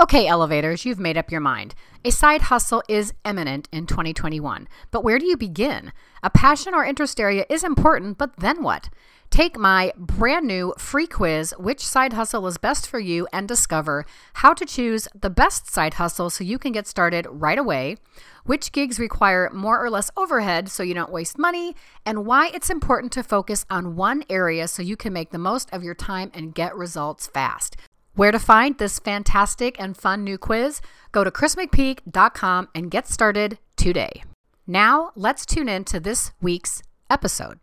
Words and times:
Okay, 0.00 0.26
elevators, 0.26 0.86
you've 0.86 0.98
made 0.98 1.18
up 1.18 1.30
your 1.30 1.42
mind. 1.42 1.74
A 2.06 2.10
side 2.10 2.40
hustle 2.40 2.82
is 2.88 3.12
imminent 3.26 3.68
in 3.70 3.84
2021, 3.84 4.66
but 4.90 5.04
where 5.04 5.18
do 5.18 5.26
you 5.26 5.36
begin? 5.36 5.92
A 6.22 6.30
passion 6.30 6.72
or 6.72 6.86
interest 6.86 7.20
area 7.20 7.44
is 7.50 7.62
important, 7.62 8.16
but 8.16 8.34
then 8.38 8.62
what? 8.62 8.88
Take 9.28 9.58
my 9.58 9.92
brand 9.98 10.46
new 10.46 10.72
free 10.78 11.06
quiz, 11.06 11.54
Which 11.58 11.86
Side 11.86 12.14
Hustle 12.14 12.46
is 12.46 12.56
Best 12.56 12.86
for 12.86 12.98
You, 12.98 13.28
and 13.30 13.46
discover 13.46 14.06
how 14.36 14.54
to 14.54 14.64
choose 14.64 15.06
the 15.14 15.28
best 15.28 15.70
side 15.70 15.94
hustle 15.94 16.30
so 16.30 16.44
you 16.44 16.58
can 16.58 16.72
get 16.72 16.86
started 16.86 17.26
right 17.30 17.58
away, 17.58 17.98
which 18.46 18.72
gigs 18.72 18.98
require 18.98 19.50
more 19.52 19.84
or 19.84 19.90
less 19.90 20.10
overhead 20.16 20.70
so 20.70 20.82
you 20.82 20.94
don't 20.94 21.12
waste 21.12 21.38
money, 21.38 21.76
and 22.06 22.24
why 22.24 22.48
it's 22.54 22.70
important 22.70 23.12
to 23.12 23.22
focus 23.22 23.66
on 23.68 23.96
one 23.96 24.24
area 24.30 24.66
so 24.66 24.80
you 24.80 24.96
can 24.96 25.12
make 25.12 25.30
the 25.30 25.36
most 25.36 25.68
of 25.74 25.84
your 25.84 25.94
time 25.94 26.30
and 26.32 26.54
get 26.54 26.74
results 26.74 27.26
fast. 27.26 27.76
Where 28.14 28.32
to 28.32 28.38
find 28.38 28.76
this 28.78 28.98
fantastic 28.98 29.80
and 29.80 29.96
fun 29.96 30.24
new 30.24 30.36
quiz? 30.36 30.80
Go 31.12 31.24
to 31.24 31.30
chrismcpeak.com 31.30 32.68
and 32.74 32.90
get 32.90 33.06
started 33.08 33.58
today. 33.76 34.24
Now, 34.66 35.12
let's 35.16 35.46
tune 35.46 35.68
in 35.68 35.84
to 35.84 36.00
this 36.00 36.32
week's 36.40 36.82
episode. 37.08 37.60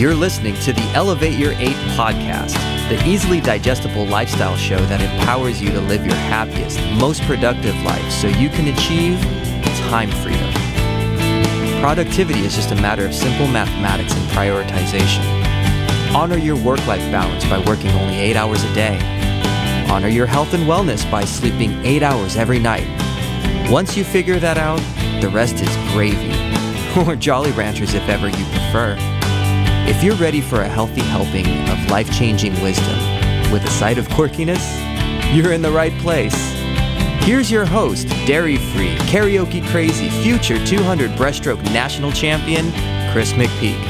You're 0.00 0.14
listening 0.14 0.54
to 0.60 0.72
the 0.72 0.80
Elevate 0.94 1.38
Your 1.38 1.52
8 1.52 1.58
podcast, 1.94 2.56
the 2.90 3.08
easily 3.08 3.40
digestible 3.40 4.04
lifestyle 4.04 4.56
show 4.56 4.84
that 4.86 5.00
empowers 5.00 5.62
you 5.62 5.70
to 5.70 5.80
live 5.82 6.04
your 6.04 6.16
happiest, 6.16 6.80
most 6.98 7.22
productive 7.22 7.80
life 7.84 8.10
so 8.10 8.26
you 8.26 8.48
can 8.48 8.66
achieve 8.66 9.20
time 9.88 10.10
freedom. 10.10 10.50
Productivity 11.80 12.40
is 12.40 12.56
just 12.56 12.72
a 12.72 12.74
matter 12.74 13.06
of 13.06 13.14
simple 13.14 13.46
mathematics 13.46 14.12
and 14.12 14.28
prioritization. 14.30 15.22
Honor 16.12 16.36
your 16.36 16.56
work 16.56 16.84
life 16.88 17.12
balance 17.12 17.44
by 17.44 17.60
working 17.60 17.90
only 17.90 18.16
eight 18.16 18.34
hours 18.34 18.64
a 18.64 18.74
day. 18.74 18.98
Honor 19.88 20.08
your 20.08 20.26
health 20.26 20.52
and 20.52 20.64
wellness 20.64 21.08
by 21.12 21.24
sleeping 21.24 21.70
eight 21.86 22.02
hours 22.02 22.34
every 22.34 22.58
night. 22.58 22.88
Once 23.70 23.96
you 23.96 24.02
figure 24.02 24.40
that 24.40 24.58
out, 24.58 24.80
the 25.20 25.28
rest 25.28 25.54
is 25.54 25.92
gravy, 25.92 26.34
or 27.06 27.14
Jolly 27.14 27.52
Ranchers 27.52 27.94
if 27.94 28.08
ever 28.08 28.28
you 28.28 28.44
prefer. 28.46 28.96
If 29.90 30.04
you're 30.04 30.14
ready 30.14 30.40
for 30.40 30.60
a 30.60 30.68
healthy 30.68 31.00
helping 31.00 31.44
of 31.68 31.90
life 31.90 32.08
changing 32.16 32.52
wisdom 32.62 32.96
with 33.50 33.64
a 33.64 33.70
side 33.70 33.98
of 33.98 34.06
quirkiness, 34.06 34.64
you're 35.34 35.52
in 35.52 35.62
the 35.62 35.70
right 35.72 35.92
place. 35.98 36.32
Here's 37.24 37.50
your 37.50 37.66
host, 37.66 38.06
dairy 38.24 38.56
free, 38.56 38.94
karaoke 39.10 39.68
crazy, 39.68 40.08
future 40.22 40.64
200 40.64 41.10
breaststroke 41.18 41.60
national 41.72 42.12
champion, 42.12 42.70
Chris 43.12 43.32
McPeak. 43.32 43.84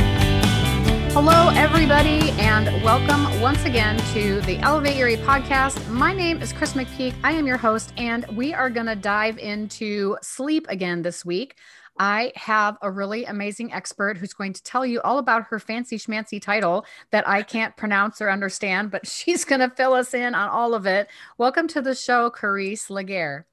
Hello, 1.12 1.50
everybody, 1.50 2.30
and 2.38 2.82
welcome 2.82 3.38
once 3.38 3.62
again 3.66 3.98
to 4.14 4.40
the 4.46 4.56
Elevate 4.60 4.96
8 4.96 5.18
podcast. 5.18 5.86
My 5.90 6.14
name 6.14 6.40
is 6.40 6.50
Chris 6.50 6.72
McPeak. 6.72 7.14
I 7.22 7.32
am 7.32 7.46
your 7.46 7.58
host, 7.58 7.92
and 7.98 8.26
we 8.28 8.54
are 8.54 8.70
going 8.70 8.86
to 8.86 8.96
dive 8.96 9.36
into 9.36 10.16
sleep 10.22 10.64
again 10.70 11.02
this 11.02 11.26
week. 11.26 11.56
I 12.00 12.32
have 12.34 12.78
a 12.80 12.90
really 12.90 13.26
amazing 13.26 13.74
expert 13.74 14.16
who's 14.16 14.32
going 14.32 14.54
to 14.54 14.62
tell 14.62 14.86
you 14.86 15.02
all 15.02 15.18
about 15.18 15.44
her 15.48 15.58
fancy 15.58 15.98
schmancy 15.98 16.40
title 16.40 16.86
that 17.10 17.28
I 17.28 17.42
can't 17.54 17.76
pronounce 17.76 18.22
or 18.22 18.30
understand, 18.30 18.90
but 18.90 19.06
she's 19.06 19.44
going 19.44 19.60
to 19.60 19.68
fill 19.68 19.92
us 19.92 20.14
in 20.14 20.34
on 20.34 20.48
all 20.48 20.72
of 20.72 20.86
it. 20.86 21.08
Welcome 21.36 21.68
to 21.68 21.82
the 21.82 21.94
show, 21.94 22.30
Karese 22.30 22.88
Laguerre. 22.88 23.44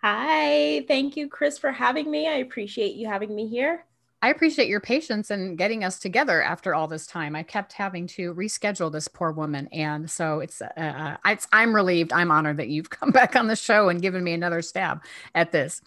Hi, 0.00 0.86
thank 0.88 1.14
you, 1.14 1.28
Chris, 1.28 1.58
for 1.58 1.72
having 1.72 2.10
me. 2.10 2.26
I 2.26 2.36
appreciate 2.36 2.94
you 2.94 3.06
having 3.06 3.36
me 3.36 3.46
here. 3.46 3.84
I 4.22 4.30
appreciate 4.30 4.68
your 4.68 4.80
patience 4.80 5.30
in 5.30 5.56
getting 5.56 5.84
us 5.84 5.98
together 5.98 6.42
after 6.42 6.74
all 6.74 6.88
this 6.88 7.06
time. 7.06 7.36
I 7.36 7.42
kept 7.42 7.74
having 7.74 8.06
to 8.08 8.32
reschedule 8.32 8.90
this 8.90 9.08
poor 9.08 9.30
woman, 9.30 9.68
and 9.72 10.10
so 10.10 10.40
it's, 10.40 10.62
uh, 10.62 11.16
it's 11.26 11.46
I'm 11.52 11.74
relieved. 11.74 12.14
I'm 12.14 12.30
honored 12.30 12.56
that 12.56 12.68
you've 12.68 12.88
come 12.88 13.10
back 13.12 13.36
on 13.36 13.46
the 13.46 13.56
show 13.56 13.90
and 13.90 14.00
given 14.00 14.24
me 14.24 14.32
another 14.32 14.62
stab 14.62 15.02
at 15.34 15.52
this. 15.52 15.82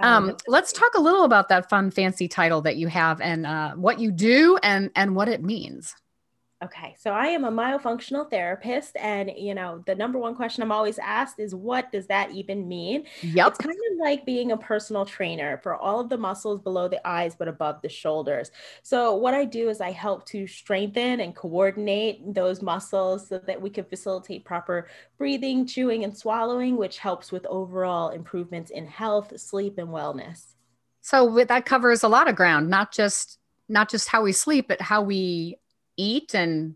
Um, 0.00 0.36
let's 0.46 0.72
talk 0.72 0.94
a 0.94 1.00
little 1.00 1.24
about 1.24 1.48
that 1.48 1.68
fun, 1.68 1.90
fancy 1.90 2.28
title 2.28 2.60
that 2.62 2.76
you 2.76 2.86
have 2.88 3.20
and 3.20 3.44
uh, 3.44 3.72
what 3.74 3.98
you 3.98 4.12
do 4.12 4.58
and 4.62 4.90
and 4.94 5.16
what 5.16 5.28
it 5.28 5.42
means. 5.42 5.94
Okay, 6.60 6.96
so 6.98 7.12
I 7.12 7.26
am 7.26 7.44
a 7.44 7.52
myofunctional 7.52 8.28
therapist, 8.28 8.96
and 8.96 9.30
you 9.36 9.54
know, 9.54 9.84
the 9.86 9.94
number 9.94 10.18
one 10.18 10.34
question 10.34 10.60
I'm 10.60 10.72
always 10.72 10.98
asked 10.98 11.38
is, 11.38 11.54
what 11.54 11.92
does 11.92 12.08
that 12.08 12.32
even 12.32 12.66
mean? 12.66 13.04
Yep. 13.22 13.46
It's 13.46 13.58
kind 13.58 13.78
of 13.92 13.98
like 14.00 14.26
being 14.26 14.50
a 14.50 14.56
personal 14.56 15.06
trainer 15.06 15.60
for 15.62 15.76
all 15.76 16.00
of 16.00 16.08
the 16.08 16.18
muscles 16.18 16.60
below 16.60 16.88
the 16.88 17.06
eyes, 17.06 17.36
but 17.36 17.46
above 17.46 17.80
the 17.80 17.88
shoulders. 17.88 18.50
So, 18.82 19.14
what 19.14 19.34
I 19.34 19.44
do 19.44 19.68
is 19.68 19.80
I 19.80 19.92
help 19.92 20.26
to 20.30 20.48
strengthen 20.48 21.20
and 21.20 21.36
coordinate 21.36 22.34
those 22.34 22.60
muscles 22.60 23.28
so 23.28 23.38
that 23.38 23.62
we 23.62 23.70
can 23.70 23.84
facilitate 23.84 24.44
proper 24.44 24.88
breathing, 25.16 25.64
chewing, 25.64 26.02
and 26.02 26.16
swallowing, 26.16 26.76
which 26.76 26.98
helps 26.98 27.30
with 27.30 27.46
overall 27.46 28.08
improvements 28.08 28.72
in 28.72 28.88
health, 28.88 29.38
sleep, 29.38 29.78
and 29.78 29.90
wellness. 29.90 30.54
So, 31.02 31.44
that 31.44 31.66
covers 31.66 32.02
a 32.02 32.08
lot 32.08 32.26
of 32.26 32.34
ground, 32.34 32.68
not 32.68 32.90
just 32.90 33.38
not 33.68 33.88
just 33.88 34.08
how 34.08 34.24
we 34.24 34.32
sleep, 34.32 34.66
but 34.66 34.80
how 34.80 35.02
we 35.02 35.56
eat 35.98 36.34
and 36.34 36.74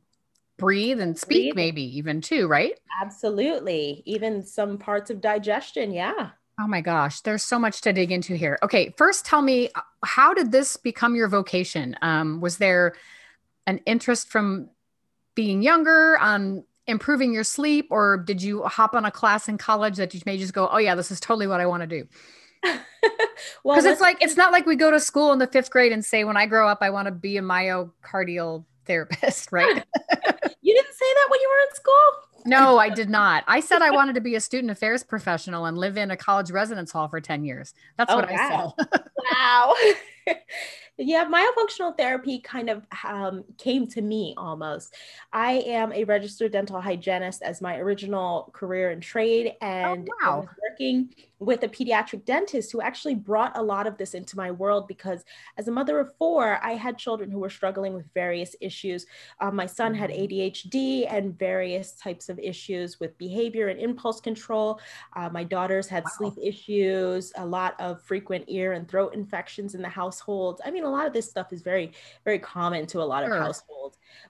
breathe 0.58 1.00
and 1.00 1.18
speak 1.18 1.54
breathe. 1.54 1.56
maybe 1.56 1.98
even 1.98 2.20
too 2.20 2.46
right? 2.46 2.78
Absolutely. 3.00 4.02
Even 4.04 4.42
some 4.42 4.78
parts 4.78 5.10
of 5.10 5.20
digestion. 5.20 5.92
Yeah. 5.92 6.30
Oh 6.60 6.66
my 6.66 6.80
gosh. 6.80 7.20
There's 7.20 7.42
so 7.42 7.58
much 7.58 7.80
to 7.80 7.92
dig 7.92 8.12
into 8.12 8.36
here. 8.36 8.58
Okay. 8.62 8.94
First 8.96 9.24
tell 9.24 9.42
me 9.42 9.70
uh, 9.74 9.80
how 10.04 10.34
did 10.34 10.52
this 10.52 10.76
become 10.76 11.16
your 11.16 11.28
vocation? 11.28 11.96
Um, 12.02 12.40
was 12.40 12.58
there 12.58 12.94
an 13.66 13.80
interest 13.86 14.28
from 14.28 14.68
being 15.34 15.62
younger 15.62 16.18
on 16.18 16.64
improving 16.86 17.32
your 17.32 17.44
sleep 17.44 17.86
or 17.90 18.18
did 18.18 18.42
you 18.42 18.62
hop 18.64 18.94
on 18.94 19.04
a 19.04 19.10
class 19.10 19.48
in 19.48 19.56
college 19.56 19.96
that 19.96 20.12
you 20.12 20.20
may 20.26 20.36
just 20.36 20.52
go 20.52 20.68
oh 20.70 20.78
yeah 20.78 20.96
this 20.96 21.12
is 21.12 21.20
totally 21.20 21.46
what 21.46 21.60
i 21.60 21.66
want 21.66 21.80
to 21.80 21.86
do. 21.86 22.06
Well 23.64 23.76
because 23.76 23.90
it's 23.90 24.00
like 24.00 24.22
it's 24.22 24.36
not 24.36 24.52
like 24.52 24.66
we 24.66 24.76
go 24.76 24.90
to 24.90 25.00
school 25.00 25.32
in 25.32 25.40
the 25.40 25.48
fifth 25.48 25.70
grade 25.70 25.90
and 25.90 26.04
say 26.04 26.22
when 26.22 26.36
i 26.36 26.46
grow 26.46 26.68
up 26.68 26.78
i 26.80 26.90
want 26.90 27.06
to 27.06 27.12
be 27.12 27.36
a 27.36 27.42
myocardial 27.42 28.64
therapist, 28.84 29.52
right? 29.52 29.84
you 30.62 30.74
didn't 30.74 30.94
say 30.94 31.14
that 31.14 31.26
when 31.30 31.40
you 31.40 31.48
were 31.48 31.68
in 31.68 31.74
school? 31.74 32.28
No, 32.44 32.78
I 32.78 32.88
did 32.88 33.08
not. 33.08 33.44
I 33.46 33.60
said 33.60 33.82
I 33.82 33.90
wanted 33.92 34.14
to 34.16 34.20
be 34.20 34.34
a 34.34 34.40
student 34.40 34.70
affairs 34.70 35.04
professional 35.04 35.66
and 35.66 35.78
live 35.78 35.96
in 35.96 36.10
a 36.10 36.16
college 36.16 36.50
residence 36.50 36.90
hall 36.90 37.08
for 37.08 37.20
10 37.20 37.44
years. 37.44 37.72
That's 37.96 38.12
oh, 38.12 38.16
what 38.16 38.30
wow. 38.30 38.74
I 38.78 38.84
said. 38.84 39.00
wow. 39.32 39.74
yeah, 40.98 41.24
myofunctional 41.24 41.96
therapy 41.96 42.38
kind 42.40 42.70
of 42.70 42.86
um, 43.04 43.44
came 43.58 43.86
to 43.88 44.02
me 44.02 44.34
almost. 44.36 44.94
I 45.32 45.52
am 45.66 45.92
a 45.92 46.04
registered 46.04 46.52
dental 46.52 46.80
hygienist 46.80 47.42
as 47.42 47.60
my 47.60 47.76
original 47.76 48.50
career 48.52 48.90
and 48.90 49.02
trade, 49.02 49.54
oh, 49.60 49.66
and 49.66 50.08
oh, 50.22 50.26
wow. 50.26 50.48
working 50.70 51.14
with 51.44 51.62
a 51.64 51.68
pediatric 51.68 52.24
dentist 52.24 52.72
who 52.72 52.80
actually 52.80 53.14
brought 53.14 53.56
a 53.56 53.62
lot 53.62 53.86
of 53.86 53.98
this 53.98 54.14
into 54.14 54.36
my 54.36 54.50
world 54.50 54.86
because 54.86 55.24
as 55.58 55.68
a 55.68 55.72
mother 55.72 55.98
of 55.98 56.14
four, 56.16 56.58
I 56.62 56.72
had 56.72 56.96
children 56.96 57.30
who 57.30 57.38
were 57.38 57.50
struggling 57.50 57.94
with 57.94 58.06
various 58.14 58.54
issues. 58.60 59.06
Um, 59.40 59.56
my 59.56 59.66
son 59.66 59.94
had 59.94 60.10
mm-hmm. 60.10 60.34
ADHD 60.34 61.12
and 61.12 61.36
various 61.38 61.92
types 61.92 62.28
of 62.28 62.38
issues 62.38 63.00
with 63.00 63.16
behavior 63.18 63.68
and 63.68 63.80
impulse 63.80 64.20
control. 64.20 64.80
Uh, 65.14 65.28
my 65.30 65.44
daughters 65.44 65.88
had 65.88 66.04
wow. 66.04 66.10
sleep 66.16 66.34
issues, 66.42 67.32
a 67.36 67.44
lot 67.44 67.74
of 67.80 68.02
frequent 68.02 68.44
ear 68.48 68.72
and 68.72 68.88
throat 68.88 69.14
infections 69.14 69.74
in 69.74 69.82
the 69.82 69.88
household. 69.88 70.60
I 70.64 70.70
mean, 70.70 70.84
a 70.84 70.90
lot 70.90 71.06
of 71.06 71.12
this 71.12 71.28
stuff 71.28 71.52
is 71.52 71.62
very, 71.62 71.92
very 72.24 72.38
common 72.38 72.86
to 72.86 73.02
a 73.02 73.04
lot 73.04 73.24
of 73.24 73.30
sure. 73.30 73.38
households. 73.38 73.71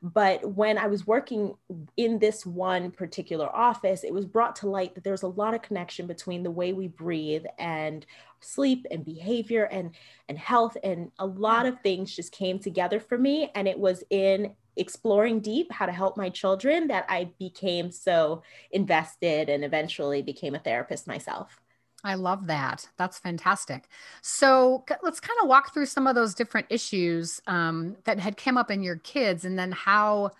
But 0.02 0.44
when 0.56 0.78
I 0.78 0.88
was 0.88 1.06
working 1.06 1.54
in 1.96 2.18
this 2.18 2.44
one 2.44 2.90
particular 2.90 3.46
office, 3.54 4.02
it 4.02 4.12
was 4.12 4.26
brought 4.26 4.56
to 4.56 4.68
light 4.68 4.96
that 4.96 5.04
there's 5.04 5.22
a 5.22 5.28
lot 5.28 5.54
of 5.54 5.62
connection 5.62 6.08
between 6.08 6.43
the 6.43 6.50
way 6.50 6.72
we 6.72 6.88
breathe 6.88 7.44
and 7.56 8.04
sleep 8.40 8.84
and 8.90 9.04
behavior 9.04 9.64
and 9.64 9.94
and 10.28 10.37
health 10.37 10.76
and 10.82 11.12
a 11.20 11.26
lot 11.26 11.66
of 11.66 11.81
things 11.82 12.16
just 12.16 12.32
came 12.32 12.58
together 12.58 12.99
for 12.99 13.16
me 13.16 13.52
and 13.54 13.69
it 13.69 13.78
was 13.78 14.02
in 14.10 14.52
exploring 14.76 15.38
deep 15.38 15.70
how 15.70 15.87
to 15.87 15.93
help 15.93 16.16
my 16.16 16.28
children 16.28 16.88
that 16.88 17.06
I 17.08 17.31
became 17.38 17.93
so 17.93 18.43
invested 18.72 19.48
and 19.48 19.64
eventually 19.64 20.22
became 20.22 20.56
a 20.56 20.58
therapist 20.58 21.06
myself. 21.06 21.60
I 22.04 22.14
love 22.14 22.46
that. 22.49 22.88
That's 22.96 23.19
fantastic. 23.19 23.88
So 24.22 24.84
let's 25.02 25.20
kind 25.20 25.38
of 25.43 25.49
walk 25.49 25.72
through 25.72 25.87
some 25.87 26.06
of 26.06 26.14
those 26.14 26.34
different 26.34 26.66
issues 26.70 27.40
um, 27.46 27.96
that 28.04 28.19
had 28.19 28.37
come 28.37 28.56
up 28.56 28.70
in 28.70 28.82
your 28.82 28.96
kids, 28.96 29.44
and 29.44 29.58
then 29.58 29.70
how, 29.72 30.32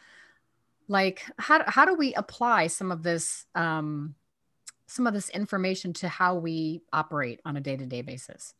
like, 0.89 1.23
how 1.39 1.63
how 1.67 1.85
do 1.85 1.95
we 1.95 2.15
apply 2.15 2.67
some 2.67 2.91
of 2.91 3.03
this 3.03 3.47
um, 3.55 4.15
some 4.87 5.07
of 5.07 5.15
this 5.15 5.29
information 5.31 5.93
to 5.95 6.09
how 6.09 6.35
we 6.35 6.83
operate 6.93 7.41
on 7.45 7.57
a 7.57 7.61
day 7.61 7.77
to 7.77 7.87
day 7.87 8.03
basis? 8.03 8.55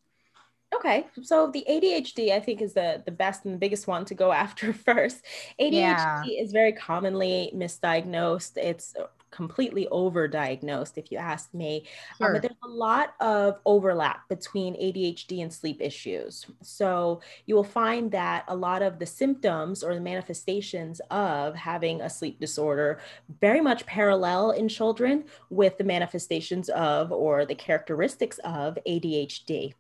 Okay, 0.75 1.07
so 1.23 1.51
the 1.51 1.67
ADHD 1.69 2.31
I 2.31 2.41
think 2.41 2.63
is 2.63 2.73
the 2.73 3.03
the 3.05 3.11
best 3.11 3.45
and 3.45 3.55
the 3.55 3.59
biggest 3.59 3.87
one 3.89 4.05
to 4.07 4.15
go 4.15 4.33
after 4.45 4.73
first. 4.73 5.25
ADHD 5.61 5.73
yeah. 5.73 6.23
is 6.25 6.53
very 6.53 6.73
commonly 6.73 7.53
misdiagnosed. 7.55 8.57
It's 8.57 8.95
completely 9.33 9.89
overdiagnosed, 9.91 10.93
if 10.97 11.11
you 11.11 11.19
ask 11.19 11.53
me. 11.53 11.87
Sure. 12.19 12.29
Um, 12.29 12.33
but 12.35 12.43
there's 12.43 12.55
a 12.63 12.69
lot 12.69 13.15
of 13.21 13.59
overlap 13.67 14.29
between 14.29 14.75
ADHD 14.75 15.43
and 15.43 15.53
sleep 15.53 15.81
issues. 15.81 16.47
So 16.63 17.21
you 17.47 17.57
will 17.57 17.65
find 17.65 18.13
that 18.13 18.45
a 18.47 18.55
lot 18.55 18.83
of 18.83 19.01
the 19.01 19.07
symptoms 19.07 19.83
or 19.83 19.95
the 19.95 20.01
manifestations 20.01 21.01
of 21.11 21.57
having 21.57 22.01
a 22.03 22.11
sleep 22.11 22.39
disorder 22.39 23.01
very 23.41 23.61
much 23.61 23.85
parallel 23.87 24.53
in 24.53 24.69
children 24.69 25.25
with 25.51 25.77
the 25.79 25.85
manifestations 25.85 26.69
of 26.69 27.11
or 27.11 27.45
the 27.45 27.55
characteristics 27.55 28.39
of 28.45 28.79
ADHD. 28.87 29.75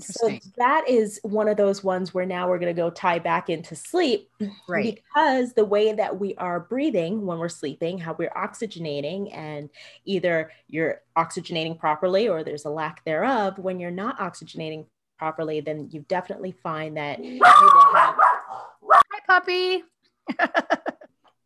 So 0.00 0.38
that 0.56 0.88
is 0.88 1.20
one 1.22 1.48
of 1.48 1.56
those 1.56 1.84
ones 1.84 2.14
where 2.14 2.26
now 2.26 2.48
we're 2.48 2.58
going 2.58 2.74
to 2.74 2.80
go 2.80 2.90
tie 2.90 3.18
back 3.18 3.50
into 3.50 3.74
sleep. 3.74 4.28
Right. 4.68 5.02
Because 5.14 5.52
the 5.52 5.64
way 5.64 5.92
that 5.92 6.18
we 6.18 6.34
are 6.36 6.60
breathing 6.60 7.26
when 7.26 7.38
we're 7.38 7.48
sleeping, 7.48 7.98
how 7.98 8.14
we're 8.18 8.30
oxygenating, 8.30 9.34
and 9.36 9.68
either 10.04 10.50
you're 10.68 11.02
oxygenating 11.16 11.78
properly 11.78 12.28
or 12.28 12.42
there's 12.42 12.64
a 12.64 12.70
lack 12.70 13.04
thereof. 13.04 13.58
When 13.58 13.80
you're 13.80 13.90
not 13.90 14.18
oxygenating 14.18 14.86
properly, 15.18 15.60
then 15.60 15.88
you 15.90 16.04
definitely 16.08 16.52
find 16.52 16.96
that 16.96 17.18
have. 17.18 17.40
Hi, 18.84 19.20
puppy. 19.26 19.84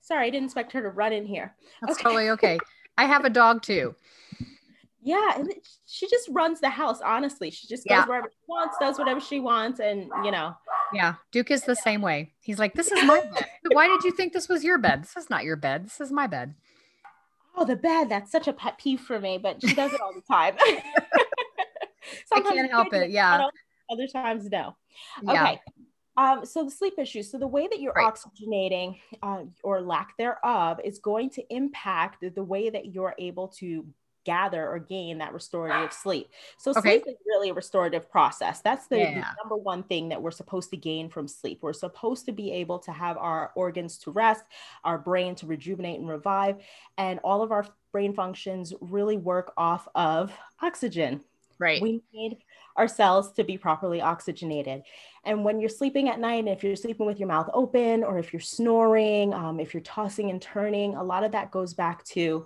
Sorry, 0.00 0.26
I 0.26 0.31
didn't 0.31 0.46
expect 0.46 0.72
her 0.72 0.82
to 0.82 0.90
run 0.90 1.12
in 1.12 1.26
here. 1.26 1.54
That's 1.81 1.94
okay. 1.94 2.02
totally 2.02 2.31
okay. 2.31 2.58
I 2.96 3.06
have 3.06 3.25
a 3.25 3.31
dog 3.31 3.62
too. 3.62 3.94
Yeah, 5.06 5.35
and 5.37 5.53
she 5.87 6.08
just 6.08 6.29
runs 6.32 6.61
the 6.61 6.69
house. 6.69 7.00
Honestly, 7.00 7.49
she 7.53 7.69
just 7.69 7.87
goes 7.87 7.94
yeah. 7.94 8.06
wherever 8.06 8.29
she 8.29 8.44
wants, 8.49 8.76
does 8.81 8.99
whatever 8.99 9.20
she 9.20 9.38
wants, 9.38 9.79
and 9.79 10.11
you 10.25 10.32
know. 10.32 10.53
Yeah, 10.93 11.14
Duke 11.31 11.53
is 11.53 11.62
the 11.62 11.76
same 11.76 12.03
way. 12.03 12.32
He's 12.41 12.58
like, 12.58 12.75
"This 12.75 12.91
is 12.91 13.05
my 13.06 13.20
bed. 13.20 13.47
Why 13.70 13.87
did 13.87 14.03
you 14.03 14.11
think 14.11 14.32
this 14.32 14.49
was 14.49 14.64
your 14.64 14.79
bed? 14.79 15.05
This 15.05 15.17
is 15.17 15.31
not 15.31 15.44
your 15.44 15.55
bed. 15.55 15.87
This 15.87 16.00
is 16.00 16.11
my 16.11 16.26
bed." 16.26 16.56
Oh, 17.56 17.64
the 17.64 17.76
bed. 17.76 18.08
That's 18.08 18.32
such 18.32 18.49
a 18.49 18.53
pet 18.53 18.79
peeve 18.79 19.00
for 19.00 19.20
me, 19.20 19.38
but 19.38 19.61
she 19.61 19.76
does 19.76 19.93
it 19.93 20.00
all 20.00 20.12
the 20.12 20.23
time. 20.23 20.56
I 22.32 22.41
can't 22.41 22.69
help 22.69 22.93
it. 22.93 23.11
Yeah. 23.11 23.47
Other 23.88 24.09
times, 24.09 24.50
no. 24.50 24.75
Yeah. 25.23 25.43
Okay. 25.44 25.61
Um, 26.17 26.44
so 26.44 26.64
the 26.64 26.70
sleep 26.73 26.94
issues. 26.99 27.31
So 27.31 27.38
the 27.38 27.47
way 27.47 27.69
that 27.69 27.81
you're 27.81 27.93
right. 27.93 28.12
oxygenating 28.12 28.99
uh, 29.23 29.44
or 29.62 29.82
lack 29.82 30.17
thereof 30.17 30.81
is 30.82 30.99
going 30.99 31.31
to 31.31 31.55
impact 31.55 32.25
the 32.35 32.43
way 32.43 32.70
that 32.70 32.87
you're 32.87 33.14
able 33.19 33.49
to 33.59 33.87
gather 34.26 34.69
or 34.69 34.78
gain 34.78 35.19
that 35.19 35.32
restorative 35.32 35.93
sleep. 35.93 36.28
So 36.58 36.73
okay. 36.73 37.00
sleep 37.00 37.05
is 37.06 37.17
really 37.25 37.50
a 37.50 37.55
restorative 37.55 38.11
process. 38.11 38.61
That's 38.61 38.88
the, 38.88 38.99
yeah. 38.99 39.14
the, 39.14 39.26
number 39.43 39.56
one 39.56 39.84
thing 39.84 40.08
that 40.11 40.20
we're 40.20 40.32
supposed 40.32 40.70
to 40.70 40.76
gain 40.76 41.08
from 41.08 41.28
sleep. 41.28 41.61
We're 41.62 41.73
supposed 41.73 42.26
to 42.26 42.32
be 42.32 42.52
able 42.52 42.81
to 42.81 42.93
have 42.93 43.17
our 43.17 43.52
organs 43.55 43.96
to 43.99 44.11
rest, 44.11 44.44
our 44.84 44.99
brain 44.99 45.37
to 45.37 45.46
rejuvenate 45.46 46.00
and 46.00 46.08
revive, 46.08 46.56
and 46.99 47.20
all 47.23 47.43
of 47.43 47.52
our 47.52 47.64
brain 47.93 48.12
functions 48.12 48.75
really 48.81 49.17
work 49.17 49.52
off 49.56 49.88
of 49.94 50.32
oxygen. 50.61 51.23
Right. 51.58 51.81
We 51.81 52.02
need 52.12 52.38
our 52.76 52.88
cells 52.88 53.32
to 53.32 53.44
be 53.44 53.56
properly 53.56 54.00
oxygenated. 54.00 54.82
And 55.25 55.44
when 55.44 55.61
you're 55.61 55.70
sleeping 55.70 56.08
at 56.08 56.20
night, 56.20 56.40
and 56.40 56.49
if 56.49 56.62
you're 56.62 56.76
sleeping 56.76 57.06
with 57.06 57.19
your 57.19 57.28
mouth 57.28 57.49
open, 57.55 58.05
or 58.05 58.19
if 58.19 58.32
you're 58.32 58.40
snoring, 58.40 59.32
um, 59.32 59.58
if 59.58 59.73
you're 59.73 59.81
tossing 59.81 60.31
and 60.31 60.40
turning, 60.40 60.94
a 60.94 61.02
lot 61.02 61.25
of 61.25 61.32
that 61.32 61.50
goes 61.50 61.75
back 61.75 62.05
to 62.05 62.44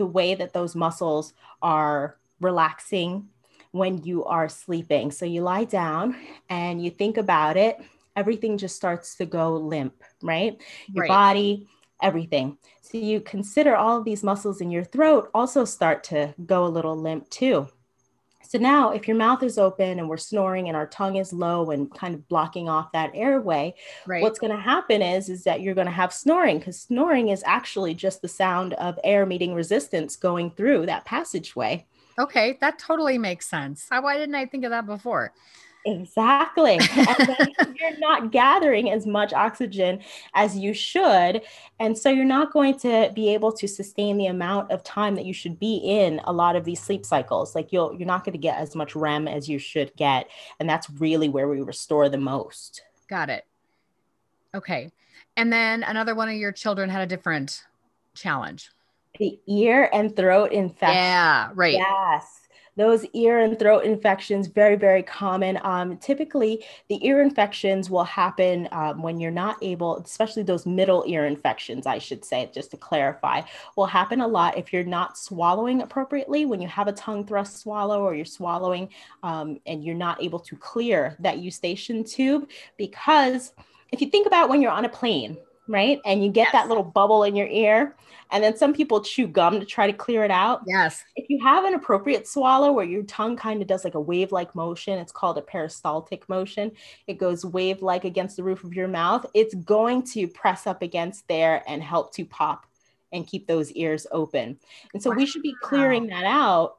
the 0.00 0.06
way 0.06 0.34
that 0.34 0.54
those 0.54 0.74
muscles 0.74 1.34
are 1.60 2.16
relaxing 2.40 3.28
when 3.72 4.02
you 4.02 4.24
are 4.24 4.48
sleeping. 4.48 5.10
So 5.10 5.26
you 5.26 5.42
lie 5.42 5.64
down 5.64 6.16
and 6.48 6.82
you 6.82 6.90
think 6.90 7.18
about 7.18 7.58
it, 7.58 7.78
everything 8.16 8.56
just 8.56 8.74
starts 8.74 9.14
to 9.16 9.26
go 9.26 9.56
limp, 9.56 10.02
right? 10.22 10.58
Your 10.88 11.02
right. 11.02 11.08
body, 11.08 11.68
everything. 12.02 12.56
So 12.80 12.96
you 12.96 13.20
consider 13.20 13.76
all 13.76 13.98
of 13.98 14.06
these 14.06 14.24
muscles 14.24 14.62
in 14.62 14.70
your 14.70 14.84
throat 14.84 15.30
also 15.34 15.66
start 15.66 16.02
to 16.04 16.34
go 16.46 16.64
a 16.64 16.74
little 16.76 16.96
limp 16.96 17.28
too. 17.28 17.68
So 18.50 18.58
now, 18.58 18.90
if 18.90 19.06
your 19.06 19.16
mouth 19.16 19.44
is 19.44 19.58
open 19.58 20.00
and 20.00 20.08
we're 20.08 20.16
snoring 20.16 20.66
and 20.66 20.76
our 20.76 20.88
tongue 20.88 21.14
is 21.14 21.32
low 21.32 21.70
and 21.70 21.88
kind 21.94 22.16
of 22.16 22.26
blocking 22.26 22.68
off 22.68 22.90
that 22.90 23.12
airway, 23.14 23.76
right. 24.08 24.24
what's 24.24 24.40
going 24.40 24.50
to 24.50 24.60
happen 24.60 25.02
is 25.02 25.28
is 25.28 25.44
that 25.44 25.60
you're 25.60 25.76
going 25.76 25.86
to 25.86 25.92
have 25.92 26.12
snoring 26.12 26.58
because 26.58 26.80
snoring 26.80 27.28
is 27.28 27.44
actually 27.46 27.94
just 27.94 28.22
the 28.22 28.28
sound 28.28 28.72
of 28.72 28.98
air 29.04 29.24
meeting 29.24 29.54
resistance 29.54 30.16
going 30.16 30.50
through 30.50 30.86
that 30.86 31.04
passageway. 31.04 31.86
Okay, 32.18 32.58
that 32.60 32.76
totally 32.80 33.18
makes 33.18 33.46
sense. 33.46 33.86
Why 33.88 34.18
didn't 34.18 34.34
I 34.34 34.46
think 34.46 34.64
of 34.64 34.70
that 34.70 34.84
before? 34.84 35.32
Exactly. 35.86 36.78
you're 37.80 37.98
not 37.98 38.30
gathering 38.30 38.90
as 38.90 39.06
much 39.06 39.32
oxygen 39.32 40.00
as 40.34 40.56
you 40.56 40.74
should. 40.74 41.42
And 41.78 41.96
so 41.96 42.10
you're 42.10 42.24
not 42.24 42.52
going 42.52 42.78
to 42.80 43.10
be 43.14 43.32
able 43.32 43.52
to 43.52 43.66
sustain 43.66 44.18
the 44.18 44.26
amount 44.26 44.70
of 44.70 44.82
time 44.84 45.14
that 45.14 45.24
you 45.24 45.32
should 45.32 45.58
be 45.58 45.76
in 45.76 46.20
a 46.24 46.32
lot 46.32 46.56
of 46.56 46.64
these 46.64 46.82
sleep 46.82 47.06
cycles. 47.06 47.54
Like 47.54 47.72
you'll 47.72 47.94
you're 47.94 48.06
not 48.06 48.24
going 48.24 48.32
to 48.32 48.38
get 48.38 48.58
as 48.58 48.74
much 48.74 48.94
REM 48.94 49.26
as 49.26 49.48
you 49.48 49.58
should 49.58 49.94
get. 49.96 50.28
And 50.58 50.68
that's 50.68 50.90
really 50.90 51.28
where 51.28 51.48
we 51.48 51.60
restore 51.60 52.08
the 52.08 52.18
most. 52.18 52.82
Got 53.08 53.30
it. 53.30 53.46
Okay. 54.54 54.90
And 55.36 55.52
then 55.52 55.82
another 55.82 56.14
one 56.14 56.28
of 56.28 56.34
your 56.34 56.52
children 56.52 56.90
had 56.90 57.02
a 57.02 57.06
different 57.06 57.64
challenge. 58.14 58.70
The 59.18 59.40
ear 59.46 59.88
and 59.92 60.14
throat 60.14 60.52
infection. 60.52 60.94
Yeah, 60.94 61.50
right. 61.54 61.74
Yes 61.74 62.40
those 62.80 63.04
ear 63.12 63.40
and 63.40 63.58
throat 63.58 63.84
infections 63.84 64.46
very 64.46 64.76
very 64.76 65.02
common. 65.02 65.58
Um, 65.62 65.98
typically 65.98 66.64
the 66.88 66.98
ear 67.06 67.20
infections 67.20 67.90
will 67.90 68.08
happen 68.20 68.68
um, 68.72 69.02
when 69.02 69.20
you're 69.20 69.30
not 69.44 69.56
able 69.62 69.98
especially 69.98 70.42
those 70.42 70.66
middle 70.66 71.02
ear 71.06 71.26
infections 71.26 71.86
i 71.86 71.98
should 71.98 72.24
say 72.24 72.50
just 72.52 72.70
to 72.70 72.76
clarify 72.76 73.42
will 73.76 73.86
happen 73.86 74.20
a 74.20 74.26
lot 74.26 74.56
if 74.56 74.72
you're 74.72 74.84
not 74.84 75.18
swallowing 75.18 75.82
appropriately. 75.82 76.44
When 76.44 76.60
you 76.60 76.68
have 76.68 76.88
a 76.88 76.92
tongue 76.92 77.26
thrust 77.26 77.58
swallow 77.58 78.02
or 78.02 78.14
you're 78.14 78.24
swallowing 78.24 78.88
um, 79.22 79.58
and 79.66 79.84
you're 79.84 79.94
not 79.94 80.22
able 80.22 80.40
to 80.40 80.56
clear 80.56 81.16
that 81.20 81.38
eustachian 81.38 82.04
tube 82.04 82.48
because 82.76 83.52
if 83.92 84.00
you 84.00 84.08
think 84.08 84.26
about 84.26 84.48
when 84.48 84.60
you're 84.62 84.70
on 84.70 84.84
a 84.84 84.88
plane 84.88 85.36
right? 85.70 86.00
And 86.04 86.22
you 86.22 86.30
get 86.30 86.48
yes. 86.48 86.52
that 86.52 86.68
little 86.68 86.82
bubble 86.82 87.22
in 87.22 87.36
your 87.36 87.46
ear. 87.46 87.96
And 88.32 88.42
then 88.42 88.56
some 88.56 88.72
people 88.72 89.02
chew 89.02 89.26
gum 89.26 89.60
to 89.60 89.66
try 89.66 89.86
to 89.86 89.92
clear 89.92 90.24
it 90.24 90.30
out. 90.30 90.62
Yes. 90.66 91.02
If 91.16 91.30
you 91.30 91.42
have 91.42 91.64
an 91.64 91.74
appropriate 91.74 92.28
swallow 92.28 92.72
where 92.72 92.84
your 92.84 93.04
tongue 93.04 93.36
kind 93.36 93.62
of 93.62 93.68
does 93.68 93.84
like 93.84 93.94
a 93.94 94.00
wave 94.00 94.32
like 94.32 94.54
motion, 94.54 94.98
it's 94.98 95.12
called 95.12 95.38
a 95.38 95.42
peristaltic 95.42 96.28
motion. 96.28 96.72
It 97.06 97.18
goes 97.18 97.44
wave 97.44 97.82
like 97.82 98.04
against 98.04 98.36
the 98.36 98.42
roof 98.42 98.64
of 98.64 98.74
your 98.74 98.88
mouth. 98.88 99.26
It's 99.32 99.54
going 99.54 100.02
to 100.12 100.26
press 100.26 100.66
up 100.66 100.82
against 100.82 101.26
there 101.28 101.62
and 101.66 101.82
help 101.82 102.12
to 102.14 102.24
pop 102.24 102.66
and 103.12 103.26
keep 103.26 103.46
those 103.46 103.72
ears 103.72 104.06
open. 104.12 104.58
And 104.92 105.02
so 105.02 105.10
wow. 105.10 105.16
we 105.16 105.26
should 105.26 105.42
be 105.42 105.54
clearing 105.62 106.08
that 106.08 106.24
out 106.24 106.76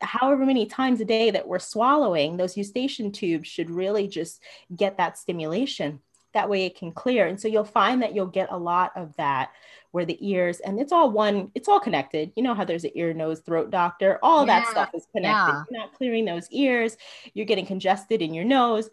however 0.00 0.44
many 0.44 0.66
times 0.66 1.00
a 1.00 1.04
day 1.04 1.30
that 1.30 1.46
we're 1.46 1.58
swallowing, 1.58 2.36
those 2.36 2.56
eustachian 2.56 3.10
tubes 3.12 3.48
should 3.48 3.70
really 3.70 4.06
just 4.06 4.42
get 4.76 4.98
that 4.98 5.16
stimulation 5.16 6.00
that 6.34 6.48
way 6.48 6.66
it 6.66 6.76
can 6.76 6.92
clear. 6.92 7.26
And 7.26 7.40
so 7.40 7.48
you'll 7.48 7.64
find 7.64 8.02
that 8.02 8.14
you'll 8.14 8.26
get 8.26 8.48
a 8.50 8.58
lot 8.58 8.92
of 8.96 9.16
that 9.16 9.50
where 9.92 10.04
the 10.04 10.18
ears 10.20 10.58
and 10.58 10.80
it's 10.80 10.90
all 10.90 11.10
one 11.10 11.52
it's 11.54 11.68
all 11.68 11.78
connected. 11.78 12.32
You 12.34 12.42
know 12.42 12.52
how 12.52 12.64
there's 12.64 12.82
an 12.82 12.90
ear 12.96 13.14
nose 13.14 13.40
throat 13.40 13.70
doctor 13.70 14.18
all 14.22 14.44
yeah, 14.44 14.60
that 14.60 14.68
stuff 14.68 14.90
is 14.92 15.06
connected. 15.12 15.52
yeah. 15.52 15.62
you're 15.70 15.80
not 15.80 15.94
clearing 15.94 16.24
those 16.24 16.50
ears. 16.50 16.96
You're 17.32 17.46
getting 17.46 17.64
congested 17.64 18.20
in 18.20 18.34
your 18.34 18.44
nose. 18.44 18.90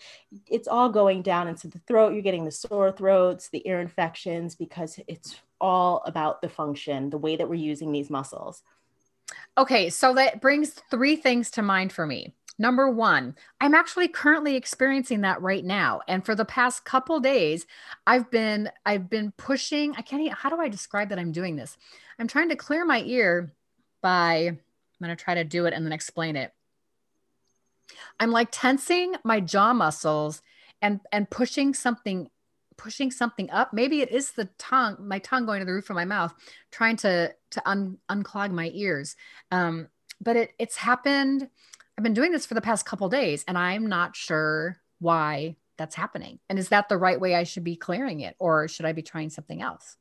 It's 0.47 0.67
all 0.67 0.89
going 0.89 1.23
down 1.23 1.47
into 1.47 1.67
the 1.67 1.79
throat. 1.79 2.13
You're 2.13 2.21
getting 2.21 2.45
the 2.45 2.51
sore 2.51 2.91
throats 2.91 3.49
the 3.49 3.67
ear 3.67 3.81
infections 3.81 4.55
because 4.55 4.99
it's 5.07 5.37
all 5.59 6.03
about 6.05 6.41
the 6.41 6.49
function 6.49 7.09
the 7.09 7.17
way 7.17 7.35
that 7.35 7.49
we're 7.49 7.55
using 7.55 7.91
these 7.91 8.11
muscles. 8.11 8.61
Okay 9.57 9.89
so 9.89 10.13
that 10.13 10.39
brings 10.39 10.75
three 10.91 11.15
things 11.15 11.49
to 11.51 11.63
mind 11.63 11.91
for 11.91 12.05
me 12.05 12.35
Number 12.61 12.87
one, 12.87 13.35
I'm 13.59 13.73
actually 13.73 14.07
currently 14.07 14.55
experiencing 14.55 15.21
that 15.21 15.41
right 15.41 15.65
now. 15.65 16.01
And 16.07 16.23
for 16.23 16.35
the 16.35 16.45
past 16.45 16.85
couple 16.85 17.19
days, 17.19 17.65
I've 18.05 18.29
been 18.29 18.69
I've 18.85 19.09
been 19.09 19.33
pushing. 19.35 19.95
I 19.97 20.03
can't. 20.03 20.21
Even, 20.21 20.33
how 20.33 20.51
do 20.51 20.61
I 20.61 20.67
describe 20.67 21.09
that 21.09 21.17
I'm 21.17 21.31
doing 21.31 21.55
this? 21.55 21.75
I'm 22.19 22.27
trying 22.27 22.49
to 22.49 22.55
clear 22.55 22.85
my 22.85 23.01
ear 23.01 23.51
by. 24.03 24.35
I'm 24.49 24.59
going 25.01 25.09
to 25.09 25.21
try 25.23 25.33
to 25.33 25.43
do 25.43 25.65
it 25.65 25.73
and 25.73 25.83
then 25.83 25.91
explain 25.91 26.35
it. 26.35 26.53
I'm 28.19 28.29
like 28.29 28.49
tensing 28.51 29.15
my 29.23 29.39
jaw 29.39 29.73
muscles 29.73 30.43
and 30.83 30.99
and 31.11 31.27
pushing 31.31 31.73
something 31.73 32.29
pushing 32.77 33.09
something 33.09 33.49
up. 33.49 33.73
Maybe 33.73 34.01
it 34.01 34.11
is 34.11 34.33
the 34.33 34.49
tongue, 34.59 34.97
my 34.99 35.17
tongue 35.17 35.47
going 35.47 35.61
to 35.61 35.65
the 35.65 35.73
roof 35.73 35.89
of 35.89 35.95
my 35.95 36.05
mouth, 36.05 36.31
trying 36.69 36.97
to 36.97 37.33
to 37.49 37.67
un, 37.67 37.97
unclog 38.07 38.51
my 38.51 38.69
ears. 38.75 39.15
Um, 39.49 39.87
but 40.23 40.35
it 40.35 40.51
it's 40.59 40.77
happened 40.77 41.49
I've 41.97 42.03
been 42.03 42.13
doing 42.13 42.31
this 42.31 42.45
for 42.45 42.53
the 42.53 42.61
past 42.61 42.85
couple 42.85 43.09
days 43.09 43.43
and 43.47 43.57
I'm 43.57 43.87
not 43.87 44.15
sure 44.15 44.77
why 44.99 45.55
that's 45.77 45.95
happening. 45.95 46.39
And 46.49 46.59
is 46.59 46.69
that 46.69 46.89
the 46.89 46.97
right 46.97 47.19
way 47.19 47.35
I 47.35 47.43
should 47.43 47.63
be 47.63 47.75
clearing 47.75 48.21
it 48.21 48.35
or 48.39 48.67
should 48.67 48.85
I 48.85 48.91
be 48.93 49.01
trying 49.01 49.29
something 49.29 49.61
else? 49.61 49.97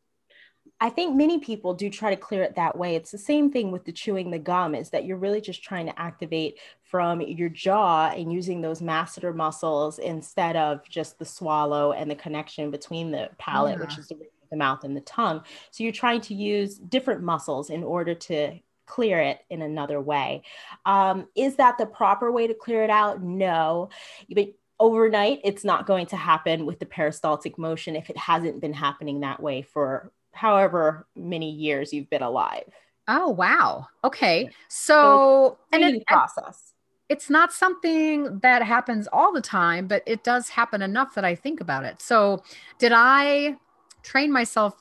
I 0.82 0.88
think 0.88 1.14
many 1.14 1.38
people 1.38 1.74
do 1.74 1.90
try 1.90 2.10
to 2.10 2.16
clear 2.16 2.42
it 2.42 2.56
that 2.56 2.76
way. 2.76 2.96
It's 2.96 3.10
the 3.10 3.18
same 3.18 3.50
thing 3.50 3.70
with 3.70 3.84
the 3.84 3.92
chewing 3.92 4.30
the 4.30 4.38
gum 4.38 4.74
is 4.74 4.90
that 4.90 5.04
you're 5.04 5.16
really 5.16 5.40
just 5.40 5.62
trying 5.62 5.86
to 5.86 6.00
activate 6.00 6.58
from 6.82 7.20
your 7.20 7.48
jaw 7.48 8.08
and 8.08 8.32
using 8.32 8.60
those 8.60 8.80
masseter 8.80 9.34
muscles 9.34 9.98
instead 9.98 10.56
of 10.56 10.86
just 10.88 11.18
the 11.18 11.24
swallow 11.24 11.92
and 11.92 12.10
the 12.10 12.14
connection 12.14 12.70
between 12.70 13.10
the 13.10 13.28
palate, 13.38 13.78
yeah. 13.78 13.84
which 13.84 13.98
is 13.98 14.08
the 14.08 14.18
the 14.50 14.56
mouth 14.56 14.84
and 14.84 14.96
the 14.96 15.00
tongue. 15.02 15.42
So 15.70 15.84
you're 15.84 15.92
trying 15.92 16.20
to 16.22 16.34
use 16.34 16.76
different 16.76 17.22
muscles 17.22 17.70
in 17.70 17.82
order 17.82 18.14
to 18.14 18.58
clear 18.90 19.20
it 19.20 19.38
in 19.48 19.62
another 19.62 20.00
way. 20.00 20.42
Um, 20.84 21.28
is 21.36 21.54
that 21.56 21.78
the 21.78 21.86
proper 21.86 22.32
way 22.32 22.48
to 22.48 22.54
clear 22.54 22.82
it 22.82 22.90
out? 22.90 23.22
No. 23.22 23.88
But 24.28 24.48
overnight, 24.80 25.40
it's 25.44 25.62
not 25.62 25.86
going 25.86 26.06
to 26.06 26.16
happen 26.16 26.66
with 26.66 26.80
the 26.80 26.86
peristaltic 26.86 27.56
motion 27.56 27.94
if 27.94 28.10
it 28.10 28.16
hasn't 28.16 28.60
been 28.60 28.72
happening 28.72 29.20
that 29.20 29.40
way 29.40 29.62
for 29.62 30.10
however 30.32 31.06
many 31.14 31.50
years 31.52 31.92
you've 31.92 32.10
been 32.10 32.22
alive. 32.22 32.64
Oh 33.06 33.28
wow. 33.28 33.86
Okay. 34.02 34.50
So, 34.68 34.94
so 34.94 35.58
and 35.72 35.84
it, 35.84 36.06
process. 36.06 36.72
It's 37.08 37.30
not 37.30 37.52
something 37.52 38.40
that 38.40 38.62
happens 38.64 39.08
all 39.12 39.32
the 39.32 39.40
time, 39.40 39.86
but 39.86 40.02
it 40.04 40.24
does 40.24 40.48
happen 40.48 40.82
enough 40.82 41.14
that 41.14 41.24
I 41.24 41.36
think 41.36 41.60
about 41.60 41.84
it. 41.84 42.02
So, 42.02 42.42
did 42.78 42.92
I 42.94 43.56
train 44.02 44.32
myself 44.32 44.74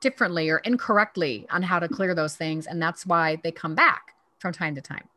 differently 0.00 0.50
or 0.50 0.58
incorrectly 0.58 1.46
on 1.50 1.62
how 1.62 1.78
to 1.78 1.88
clear 1.88 2.14
those 2.14 2.36
things 2.36 2.66
and 2.66 2.80
that's 2.80 3.06
why 3.06 3.38
they 3.42 3.50
come 3.50 3.74
back 3.74 4.14
from 4.38 4.52
time 4.52 4.74
to 4.74 4.80
time? 4.80 5.08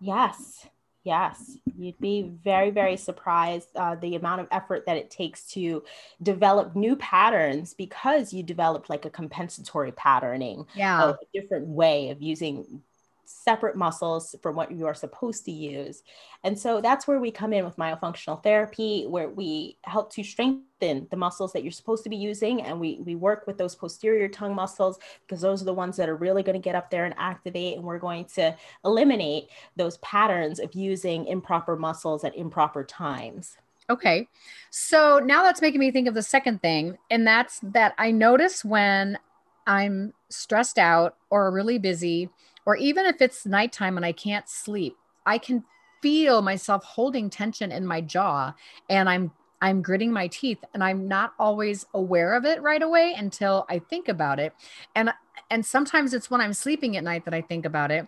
Yes. 0.00 0.66
Yes, 1.02 1.56
you'd 1.78 1.98
be 1.98 2.30
very, 2.44 2.70
very 2.70 2.98
surprised 2.98 3.68
uh, 3.74 3.94
the 3.94 4.16
amount 4.16 4.42
of 4.42 4.48
effort 4.50 4.84
that 4.84 4.98
it 4.98 5.10
takes 5.10 5.46
to 5.52 5.82
develop 6.22 6.76
new 6.76 6.94
patterns 6.96 7.72
because 7.72 8.34
you 8.34 8.42
developed 8.42 8.90
like 8.90 9.06
a 9.06 9.10
compensatory 9.10 9.92
patterning, 9.92 10.66
yeah, 10.74 11.12
a 11.12 11.14
different 11.32 11.68
way 11.68 12.10
of 12.10 12.20
using 12.20 12.82
separate 13.30 13.76
muscles 13.76 14.34
from 14.42 14.56
what 14.56 14.72
you 14.72 14.86
are 14.86 14.94
supposed 14.94 15.44
to 15.44 15.52
use. 15.52 16.02
And 16.42 16.58
so 16.58 16.80
that's 16.80 17.06
where 17.06 17.20
we 17.20 17.30
come 17.30 17.52
in 17.52 17.64
with 17.64 17.76
myofunctional 17.76 18.42
therapy, 18.42 19.06
where 19.06 19.28
we 19.28 19.78
help 19.84 20.12
to 20.14 20.24
strengthen 20.24 21.06
the 21.10 21.16
muscles 21.16 21.52
that 21.52 21.62
you're 21.62 21.70
supposed 21.70 22.02
to 22.04 22.10
be 22.10 22.16
using. 22.16 22.62
And 22.62 22.80
we, 22.80 23.00
we 23.04 23.14
work 23.14 23.46
with 23.46 23.56
those 23.56 23.74
posterior 23.74 24.28
tongue 24.28 24.54
muscles 24.54 24.98
because 25.26 25.40
those 25.40 25.62
are 25.62 25.66
the 25.66 25.74
ones 25.74 25.96
that 25.96 26.08
are 26.08 26.16
really 26.16 26.42
going 26.42 26.60
to 26.60 26.64
get 26.64 26.74
up 26.74 26.90
there 26.90 27.04
and 27.04 27.14
activate. 27.18 27.76
And 27.76 27.84
we're 27.84 27.98
going 27.98 28.24
to 28.36 28.56
eliminate 28.84 29.48
those 29.76 29.98
patterns 29.98 30.58
of 30.58 30.74
using 30.74 31.26
improper 31.26 31.76
muscles 31.76 32.24
at 32.24 32.36
improper 32.36 32.84
times. 32.84 33.56
Okay. 33.88 34.28
So 34.70 35.20
now 35.22 35.42
that's 35.42 35.62
making 35.62 35.80
me 35.80 35.90
think 35.90 36.08
of 36.08 36.14
the 36.14 36.22
second 36.22 36.62
thing. 36.62 36.98
And 37.10 37.26
that's 37.26 37.60
that 37.62 37.94
I 37.98 38.10
notice 38.10 38.64
when 38.64 39.18
I'm 39.66 40.14
stressed 40.30 40.78
out 40.78 41.16
or 41.28 41.50
really 41.50 41.78
busy 41.78 42.30
or 42.66 42.76
even 42.76 43.06
if 43.06 43.20
it's 43.20 43.46
nighttime 43.46 43.96
and 43.96 44.06
I 44.06 44.12
can't 44.12 44.48
sleep, 44.48 44.96
I 45.26 45.38
can 45.38 45.64
feel 46.02 46.42
myself 46.42 46.84
holding 46.84 47.30
tension 47.30 47.72
in 47.72 47.86
my 47.86 48.00
jaw 48.00 48.54
and 48.88 49.08
I'm 49.08 49.30
I'm 49.62 49.82
gritting 49.82 50.10
my 50.10 50.26
teeth 50.28 50.58
and 50.72 50.82
I'm 50.82 51.06
not 51.06 51.34
always 51.38 51.84
aware 51.92 52.34
of 52.34 52.46
it 52.46 52.62
right 52.62 52.82
away 52.82 53.14
until 53.16 53.66
I 53.68 53.78
think 53.78 54.08
about 54.08 54.40
it. 54.40 54.54
And 54.94 55.12
and 55.50 55.64
sometimes 55.64 56.14
it's 56.14 56.30
when 56.30 56.40
I'm 56.40 56.52
sleeping 56.52 56.96
at 56.96 57.04
night 57.04 57.24
that 57.24 57.34
I 57.34 57.42
think 57.42 57.66
about 57.66 57.90
it. 57.90 58.06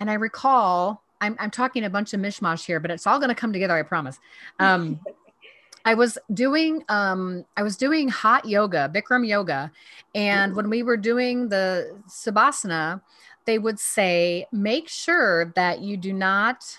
And 0.00 0.10
I 0.10 0.14
recall 0.14 1.02
I'm 1.20 1.36
I'm 1.40 1.50
talking 1.50 1.84
a 1.84 1.90
bunch 1.90 2.14
of 2.14 2.20
mishmash 2.20 2.64
here, 2.64 2.78
but 2.78 2.90
it's 2.90 3.06
all 3.06 3.18
going 3.18 3.30
to 3.30 3.34
come 3.34 3.52
together, 3.52 3.76
I 3.76 3.82
promise. 3.82 4.18
Um 4.60 5.00
I 5.84 5.94
was 5.94 6.18
doing 6.34 6.84
um 6.88 7.44
I 7.56 7.62
was 7.62 7.76
doing 7.76 8.08
hot 8.08 8.44
yoga, 8.44 8.90
Bikram 8.94 9.26
yoga, 9.26 9.72
and 10.14 10.54
when 10.54 10.68
we 10.68 10.82
were 10.82 10.96
doing 10.96 11.48
the 11.48 11.96
Savasana, 12.08 13.00
they 13.48 13.58
would 13.58 13.80
say 13.80 14.46
make 14.52 14.90
sure 14.90 15.54
that 15.56 15.80
you 15.80 15.96
do 15.96 16.12
not 16.12 16.78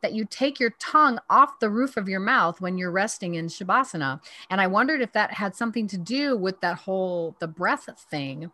that 0.00 0.12
you 0.12 0.24
take 0.24 0.60
your 0.60 0.70
tongue 0.78 1.18
off 1.28 1.58
the 1.58 1.68
roof 1.68 1.96
of 1.96 2.08
your 2.08 2.20
mouth 2.20 2.60
when 2.60 2.78
you're 2.78 2.92
resting 2.92 3.34
in 3.34 3.48
shavasana. 3.48 4.20
And 4.48 4.60
i 4.60 4.68
wondered 4.68 5.00
if 5.00 5.12
that 5.14 5.32
had 5.32 5.56
something 5.56 5.88
to 5.88 5.98
do 5.98 6.36
with 6.36 6.60
that 6.60 6.78
whole 6.78 7.34
the 7.40 7.48
breath 7.48 7.88
thing. 8.08 8.52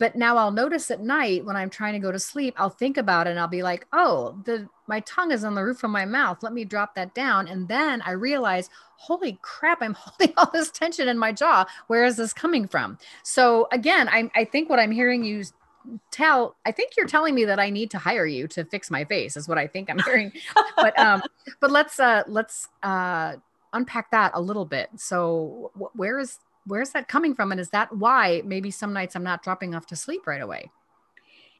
But 0.00 0.16
now 0.16 0.36
i'll 0.36 0.50
notice 0.50 0.90
at 0.90 1.00
night 1.00 1.44
when 1.44 1.54
i'm 1.54 1.70
trying 1.70 1.92
to 1.92 2.00
go 2.00 2.10
to 2.10 2.18
sleep 2.18 2.54
i'll 2.56 2.70
think 2.70 2.96
about 2.96 3.28
it 3.28 3.30
and 3.30 3.38
i'll 3.38 3.46
be 3.46 3.62
like 3.62 3.86
oh 3.92 4.36
the 4.44 4.68
my 4.88 4.98
tongue 5.00 5.30
is 5.30 5.44
on 5.44 5.54
the 5.54 5.62
roof 5.62 5.84
of 5.84 5.90
my 5.90 6.06
mouth. 6.06 6.42
Let 6.42 6.54
me 6.54 6.64
drop 6.64 6.96
that 6.96 7.14
down. 7.14 7.46
And 7.46 7.68
then 7.68 8.02
i 8.02 8.10
realize 8.10 8.68
holy 8.96 9.38
crap 9.42 9.80
i'm 9.80 9.94
holding 9.98 10.34
all 10.36 10.50
this 10.52 10.72
tension 10.72 11.06
in 11.06 11.18
my 11.18 11.30
jaw. 11.30 11.66
Where 11.86 12.04
is 12.04 12.16
this 12.16 12.32
coming 12.32 12.66
from? 12.66 12.98
So 13.22 13.68
again 13.70 14.08
i, 14.08 14.28
I 14.34 14.44
think 14.44 14.68
what 14.68 14.80
i'm 14.80 14.90
hearing 14.90 15.22
you 15.22 15.44
tell 16.10 16.56
i 16.66 16.72
think 16.72 16.92
you're 16.96 17.06
telling 17.06 17.34
me 17.34 17.44
that 17.44 17.58
i 17.58 17.70
need 17.70 17.90
to 17.90 17.98
hire 17.98 18.26
you 18.26 18.46
to 18.46 18.64
fix 18.64 18.90
my 18.90 19.04
face 19.04 19.36
is 19.36 19.48
what 19.48 19.56
i 19.58 19.66
think 19.66 19.88
i'm 19.90 19.98
hearing. 20.00 20.32
But 20.76 20.98
um 20.98 21.22
but 21.60 21.70
let's 21.70 21.98
uh 22.00 22.24
let's 22.26 22.68
uh 22.82 23.36
unpack 23.72 24.10
that 24.10 24.32
a 24.34 24.40
little 24.40 24.64
bit. 24.64 24.88
So 24.96 25.70
wh- 25.74 25.94
where 25.96 26.18
is 26.18 26.38
where's 26.66 26.90
that 26.90 27.08
coming 27.08 27.34
from? 27.34 27.52
And 27.52 27.60
is 27.60 27.70
that 27.70 27.94
why 27.94 28.42
maybe 28.44 28.70
some 28.70 28.92
nights 28.92 29.16
i'm 29.16 29.24
not 29.24 29.42
dropping 29.42 29.74
off 29.74 29.86
to 29.86 29.96
sleep 29.96 30.26
right 30.26 30.42
away? 30.42 30.70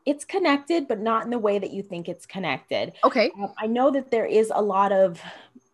It's 0.07 0.25
connected 0.25 0.89
but 0.89 1.01
not 1.01 1.25
in 1.25 1.31
the 1.31 1.39
way 1.39 1.59
that 1.59 1.71
you 1.71 1.83
think 1.83 2.09
it's 2.09 2.27
connected. 2.27 2.93
Okay. 3.05 3.31
Um, 3.41 3.53
i 3.59 3.67
know 3.67 3.91
that 3.91 4.11
there 4.11 4.27
is 4.27 4.53
a 4.55 4.63
lot 4.63 4.93
of 4.93 5.21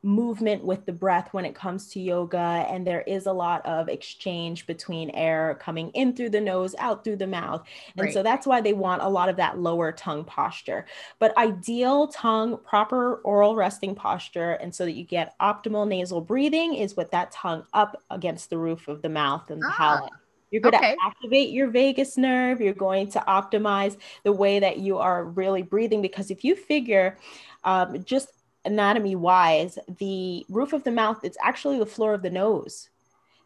movement 0.04 0.62
with 0.62 0.84
the 0.84 0.92
breath 0.92 1.30
when 1.32 1.46
it 1.46 1.54
comes 1.54 1.88
to 1.88 1.99
yoga 1.99 2.66
and 2.68 2.87
there 2.87 3.00
is 3.02 3.25
a 3.25 3.32
lot 3.32 3.64
of 3.64 3.88
exchange 3.88 4.66
between 4.66 5.08
air 5.11 5.56
coming 5.61 5.88
in 5.90 6.14
through 6.14 6.28
the 6.28 6.40
nose 6.40 6.75
out 6.78 7.02
through 7.02 7.16
the 7.16 7.26
mouth 7.26 7.66
and 7.96 8.04
right. 8.04 8.12
so 8.12 8.23
that's 8.23 8.46
why 8.46 8.61
they 8.61 8.75
want 8.75 9.00
a 9.00 9.08
lot 9.08 9.30
of 9.30 9.37
that 9.37 9.58
lower 9.58 9.90
tongue 9.90 10.23
posture 10.23 10.84
but 11.18 11.34
ideal 11.38 12.06
tongue 12.08 12.58
proper 12.66 13.16
oral 13.25 13.56
resting 13.56 13.94
posture 13.94 14.52
and 14.52 14.75
so 14.75 14.84
that 14.84 14.92
you 14.92 15.04
get 15.04 15.34
optimal 15.40 15.88
nasal 15.88 16.20
breathing 16.20 16.75
is 16.75 16.96
with 16.99 17.11
that 17.11 17.32
tongue 17.32 17.64
up 17.73 18.02
against 18.11 18.50
the 18.50 18.58
roof 18.58 18.88
of 18.88 19.00
the 19.00 19.08
mouth 19.08 19.50
and 19.50 19.62
the 19.62 19.68
ah. 19.70 19.75
palate 19.75 20.12
you're 20.50 20.61
going 20.61 20.76
okay. 20.76 20.92
to 20.92 20.99
activate 21.04 21.50
your 21.50 21.68
vagus 21.68 22.16
nerve. 22.16 22.61
You're 22.61 22.75
going 22.75 23.11
to 23.11 23.25
optimize 23.26 23.96
the 24.23 24.30
way 24.30 24.61
that 24.61 24.78
you 24.78 24.99
are 24.99 25.25
really 25.25 25.62
breathing. 25.62 26.00
Because 26.00 26.30
if 26.30 26.44
you 26.44 26.54
figure 26.54 27.18
um, 27.64 28.04
just 28.04 28.28
anatomy 28.64 29.14
wise, 29.14 29.78
the 29.99 30.44
roof 30.49 30.73
of 30.73 30.85
the 30.85 30.90
mouth, 30.90 31.21
it's 31.23 31.38
actually 31.42 31.78
the 31.78 31.87
floor 31.87 32.14
of 32.14 32.23
the 32.23 32.30
nose. 32.30 32.88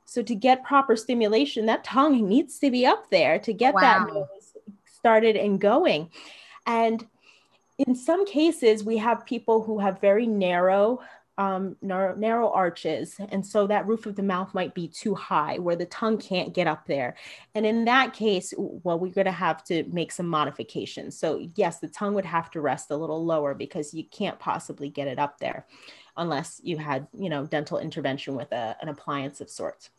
So 0.05 0.23
to 0.23 0.35
get 0.35 0.65
proper 0.65 0.97
stimulation, 0.97 1.67
that 1.67 1.85
tongue 1.85 2.27
needs 2.29 2.59
to 2.61 2.71
be 2.71 2.87
up 2.87 3.11
there 3.11 3.39
to 3.41 3.53
get 3.53 3.75
wow. 3.75 3.81
that 3.81 4.13
nose 4.13 4.27
started 4.87 5.37
and 5.37 5.61
going. 5.61 6.11
And 6.67 7.07
in 7.79 7.95
some 7.95 8.27
cases, 8.27 8.83
we 8.83 8.97
have 8.99 9.27
people 9.27 9.63
who 9.63 9.79
have 9.79 10.01
very 10.01 10.27
narrow 10.27 11.01
um, 11.38 11.76
narrow, 11.80 12.16
narrow 12.16 12.50
arches. 12.50 13.14
And 13.30 13.47
so 13.47 13.66
that 13.68 13.87
roof 13.87 14.07
of 14.07 14.16
the 14.16 14.23
mouth 14.23 14.52
might 14.52 14.75
be 14.75 14.88
too 14.88 15.14
high 15.14 15.59
where 15.59 15.76
the 15.76 15.87
tongue 15.87 16.18
can't 16.18 16.52
get 16.52 16.66
up 16.66 16.87
there. 16.87 17.16
And 17.54 17.64
in 17.64 17.85
that 17.85 18.12
case, 18.12 18.52
well, 18.59 18.99
we're 18.99 19.12
going 19.12 19.25
to 19.26 19.30
have 19.30 19.62
to 19.64 19.85
make 19.85 20.11
some 20.11 20.26
modifications. 20.26 21.16
So, 21.16 21.49
yes, 21.54 21.78
the 21.78 21.88
tongue 21.88 22.14
would 22.14 22.25
have 22.25 22.50
to 22.50 22.61
rest 22.61 22.90
a 22.90 22.97
little 22.97 23.25
lower 23.25 23.54
because 23.54 23.95
you 23.95 24.04
can't 24.04 24.38
possibly 24.38 24.90
get 24.90 25.07
it 25.07 25.21
up 25.21 25.38
there 25.38 25.66
unless 26.16 26.61
you 26.64 26.76
had, 26.76 27.07
you 27.16 27.30
know, 27.30 27.47
dental 27.47 27.78
intervention 27.78 28.35
with 28.35 28.50
a, 28.50 28.76
an 28.83 28.88
appliance 28.88 29.40
of 29.40 29.49
sorts 29.49 29.90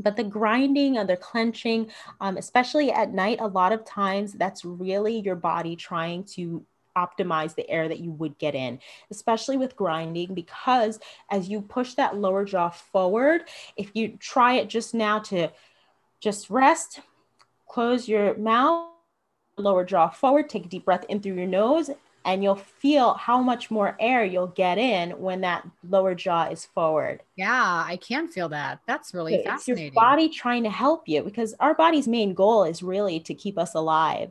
but 0.00 0.14
the 0.14 0.22
grinding 0.22 0.96
and 0.96 1.08
the 1.08 1.16
clenching 1.16 1.90
um, 2.20 2.36
especially 2.36 2.92
at 2.92 3.12
night 3.12 3.38
a 3.40 3.48
lot 3.48 3.72
of 3.72 3.84
times 3.84 4.32
that's 4.34 4.64
really 4.64 5.18
your 5.18 5.34
body 5.34 5.74
trying 5.74 6.22
to 6.22 6.64
optimize 7.02 7.54
the 7.54 7.68
air 7.70 7.86
that 7.88 8.00
you 8.00 8.10
would 8.12 8.36
get 8.38 8.54
in, 8.54 8.80
especially 9.10 9.56
with 9.56 9.76
grinding, 9.76 10.34
because 10.34 10.98
as 11.30 11.48
you 11.48 11.60
push 11.62 11.94
that 11.94 12.16
lower 12.16 12.44
jaw 12.44 12.70
forward, 12.70 13.42
if 13.76 13.88
you 13.94 14.04
try 14.18 14.54
it 14.54 14.68
just 14.68 14.94
now 14.94 15.18
to 15.30 15.48
just 16.20 16.50
rest, 16.50 17.00
close 17.68 18.08
your 18.08 18.36
mouth, 18.36 18.88
lower 19.56 19.84
jaw 19.84 20.08
forward, 20.08 20.48
take 20.48 20.66
a 20.66 20.68
deep 20.68 20.84
breath 20.84 21.04
in 21.08 21.20
through 21.20 21.34
your 21.34 21.46
nose, 21.46 21.90
and 22.24 22.42
you'll 22.42 22.56
feel 22.82 23.14
how 23.14 23.40
much 23.40 23.70
more 23.70 23.96
air 23.98 24.24
you'll 24.24 24.48
get 24.48 24.76
in 24.76 25.10
when 25.12 25.40
that 25.40 25.66
lower 25.88 26.14
jaw 26.14 26.48
is 26.50 26.66
forward. 26.66 27.22
Yeah, 27.36 27.84
I 27.86 27.96
can 27.96 28.28
feel 28.28 28.48
that. 28.50 28.80
That's 28.86 29.14
really 29.14 29.38
so 29.38 29.42
fascinating. 29.44 29.86
It's 29.86 29.94
your 29.94 30.02
body 30.02 30.28
trying 30.28 30.64
to 30.64 30.70
help 30.70 31.08
you 31.08 31.22
because 31.22 31.54
our 31.60 31.74
body's 31.74 32.08
main 32.08 32.34
goal 32.34 32.64
is 32.64 32.82
really 32.82 33.20
to 33.20 33.34
keep 33.34 33.56
us 33.56 33.74
alive. 33.74 34.30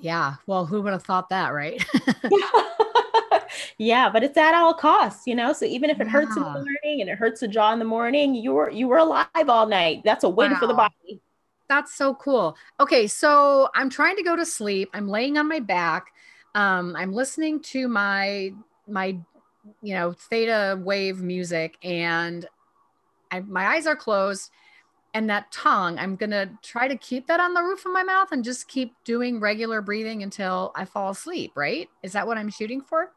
Yeah. 0.00 0.36
Well, 0.46 0.66
who 0.66 0.82
would 0.82 0.92
have 0.92 1.04
thought 1.04 1.28
that, 1.28 1.50
right? 1.50 1.84
yeah, 3.78 4.10
but 4.10 4.22
it's 4.22 4.36
at 4.36 4.54
all 4.54 4.74
costs, 4.74 5.26
you 5.26 5.34
know. 5.34 5.52
So 5.52 5.66
even 5.66 5.90
if 5.90 6.00
it 6.00 6.06
yeah. 6.06 6.12
hurts 6.12 6.36
in 6.36 6.42
the 6.42 6.50
morning 6.50 7.00
and 7.00 7.10
it 7.10 7.18
hurts 7.18 7.40
the 7.40 7.48
jaw 7.48 7.72
in 7.72 7.78
the 7.78 7.84
morning, 7.84 8.34
you 8.34 8.52
were 8.52 8.70
you 8.70 8.88
were 8.88 8.98
alive 8.98 9.28
all 9.48 9.66
night. 9.66 10.02
That's 10.04 10.24
a 10.24 10.28
win 10.28 10.52
wow. 10.52 10.58
for 10.58 10.66
the 10.66 10.74
body. 10.74 11.20
That's 11.68 11.94
so 11.94 12.14
cool. 12.14 12.56
Okay, 12.80 13.06
so 13.06 13.68
I'm 13.74 13.90
trying 13.90 14.16
to 14.16 14.22
go 14.22 14.34
to 14.34 14.44
sleep. 14.44 14.90
I'm 14.92 15.08
laying 15.08 15.38
on 15.38 15.48
my 15.48 15.60
back. 15.60 16.06
Um, 16.54 16.96
I'm 16.96 17.12
listening 17.12 17.60
to 17.62 17.86
my 17.86 18.52
my 18.88 19.18
you 19.82 19.94
know 19.94 20.12
theta 20.12 20.80
wave 20.82 21.20
music, 21.20 21.76
and 21.82 22.46
I, 23.30 23.40
my 23.40 23.66
eyes 23.66 23.86
are 23.86 23.96
closed 23.96 24.50
and 25.14 25.28
that 25.30 25.50
tongue, 25.50 25.98
I'm 25.98 26.16
going 26.16 26.30
to 26.30 26.50
try 26.62 26.88
to 26.88 26.96
keep 26.96 27.26
that 27.26 27.40
on 27.40 27.54
the 27.54 27.62
roof 27.62 27.84
of 27.84 27.92
my 27.92 28.02
mouth 28.02 28.32
and 28.32 28.44
just 28.44 28.68
keep 28.68 28.94
doing 29.04 29.40
regular 29.40 29.82
breathing 29.82 30.22
until 30.22 30.72
I 30.76 30.84
fall 30.84 31.10
asleep, 31.10 31.52
right? 31.56 31.88
Is 32.02 32.12
that 32.12 32.26
what 32.26 32.38
I'm 32.38 32.50
shooting 32.50 32.80
for? 32.80 33.12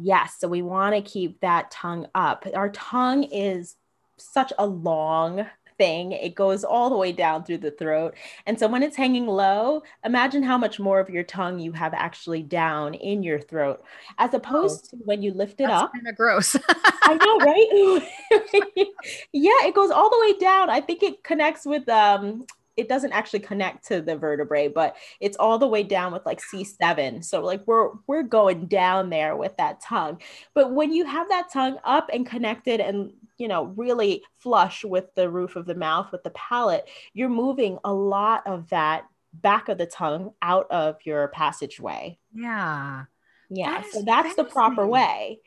Yes. 0.00 0.36
So 0.38 0.48
we 0.48 0.62
want 0.62 0.94
to 0.94 1.02
keep 1.02 1.40
that 1.40 1.70
tongue 1.70 2.06
up. 2.14 2.46
Our 2.54 2.70
tongue 2.70 3.24
is 3.24 3.76
such 4.18 4.52
a 4.58 4.66
long 4.66 5.46
thing. 5.80 6.12
It 6.12 6.34
goes 6.34 6.62
all 6.62 6.90
the 6.90 6.96
way 6.96 7.10
down 7.10 7.42
through 7.42 7.58
the 7.58 7.70
throat. 7.70 8.14
And 8.44 8.58
so 8.58 8.68
when 8.68 8.82
it's 8.82 8.96
hanging 8.96 9.26
low, 9.26 9.82
imagine 10.04 10.42
how 10.42 10.58
much 10.58 10.78
more 10.78 11.00
of 11.00 11.08
your 11.08 11.22
tongue 11.22 11.58
you 11.58 11.72
have 11.72 11.94
actually 11.94 12.42
down 12.42 12.92
in 12.92 13.22
your 13.22 13.40
throat, 13.40 13.82
as 14.18 14.34
opposed 14.34 14.90
oh, 14.92 14.98
to 14.98 15.04
when 15.04 15.22
you 15.22 15.32
lift 15.32 15.54
it 15.54 15.68
that's 15.68 15.84
up. 15.84 15.92
Kind 15.94 16.06
of 16.06 16.16
gross. 16.16 16.54
I 16.68 17.14
know, 17.14 17.38
right? 17.38 18.86
yeah, 19.32 19.66
it 19.66 19.74
goes 19.74 19.90
all 19.90 20.10
the 20.10 20.20
way 20.20 20.38
down. 20.38 20.68
I 20.68 20.82
think 20.82 21.02
it 21.02 21.24
connects 21.24 21.64
with 21.64 21.88
um 21.88 22.44
it 22.76 22.88
doesn't 22.88 23.12
actually 23.12 23.40
connect 23.40 23.86
to 23.88 24.00
the 24.00 24.16
vertebrae, 24.16 24.68
but 24.68 24.96
it's 25.20 25.36
all 25.36 25.58
the 25.58 25.66
way 25.66 25.82
down 25.82 26.12
with 26.12 26.24
like 26.24 26.40
C7. 26.40 27.24
So 27.24 27.42
like 27.42 27.66
we're 27.66 27.90
we're 28.06 28.22
going 28.22 28.66
down 28.66 29.10
there 29.10 29.36
with 29.36 29.56
that 29.56 29.80
tongue. 29.80 30.20
But 30.54 30.72
when 30.72 30.92
you 30.92 31.04
have 31.04 31.28
that 31.28 31.52
tongue 31.52 31.78
up 31.84 32.08
and 32.12 32.24
connected 32.26 32.80
and 32.80 33.12
you 33.40 33.48
know 33.48 33.64
really 33.76 34.22
flush 34.38 34.84
with 34.84 35.14
the 35.14 35.28
roof 35.28 35.56
of 35.56 35.66
the 35.66 35.74
mouth 35.74 36.12
with 36.12 36.22
the 36.22 36.30
palate, 36.30 36.88
you're 37.14 37.28
moving 37.28 37.78
a 37.84 37.92
lot 37.92 38.46
of 38.46 38.68
that 38.68 39.06
back 39.32 39.68
of 39.68 39.78
the 39.78 39.86
tongue 39.86 40.32
out 40.42 40.66
of 40.70 40.96
your 41.04 41.28
passageway. 41.28 42.18
Yeah. 42.32 43.04
Yeah. 43.48 43.80
That 43.80 43.92
so 43.92 44.02
that's 44.02 44.34
the 44.36 44.44
proper 44.44 44.86
way. 44.86 45.40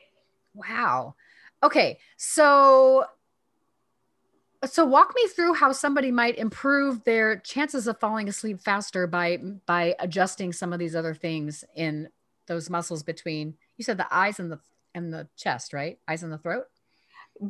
Wow. 0.53 1.15
Okay. 1.62 2.00
So 2.17 3.05
so 4.65 4.85
walk 4.85 5.13
me 5.15 5.27
through 5.27 5.55
how 5.55 5.71
somebody 5.71 6.12
might 6.12 6.38
improve 6.38 7.03
their 7.03 7.38
chances 7.38 7.88
of 7.88 8.00
falling 8.00 8.29
asleep 8.29 8.59
faster 8.59 9.07
by 9.07 9.38
by 9.65 9.95
adjusting 10.00 10.53
some 10.53 10.73
of 10.73 10.79
these 10.79 10.95
other 10.95 11.13
things 11.13 11.63
in 11.75 12.09
those 12.47 12.69
muscles 12.69 13.03
between 13.03 13.55
you 13.77 13.83
said 13.83 13.97
the 13.97 14.13
eyes 14.13 14.39
and 14.39 14.51
the 14.51 14.59
and 14.95 15.13
the 15.13 15.27
chest 15.35 15.73
right 15.73 16.00
eyes 16.07 16.23
and 16.23 16.31
the 16.31 16.38
throat 16.38 16.65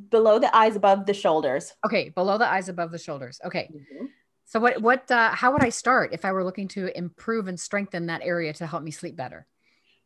below 0.10 0.40
the 0.40 0.56
eyes 0.56 0.76
above 0.76 1.06
the 1.06 1.14
shoulders. 1.14 1.74
Okay 1.86 2.10
below 2.10 2.38
the 2.38 2.48
eyes 2.48 2.70
above 2.70 2.92
the 2.92 2.98
shoulders. 2.98 3.40
Okay. 3.46 3.70
Mm-hmm. 3.74 4.06
so 4.46 4.60
what 4.60 4.82
what 4.82 5.10
uh, 5.12 5.32
how 5.32 5.52
would 5.52 5.64
i 5.64 5.70
start 5.70 6.14
if 6.14 6.26
i 6.26 6.32
were 6.32 6.44
looking 6.44 6.68
to 6.70 6.96
improve 6.98 7.48
and 7.48 7.60
strengthen 7.60 8.08
that 8.08 8.22
area 8.24 8.54
to 8.54 8.68
help 8.68 8.84
me 8.84 8.92
sleep 8.92 9.16
better? 9.16 9.48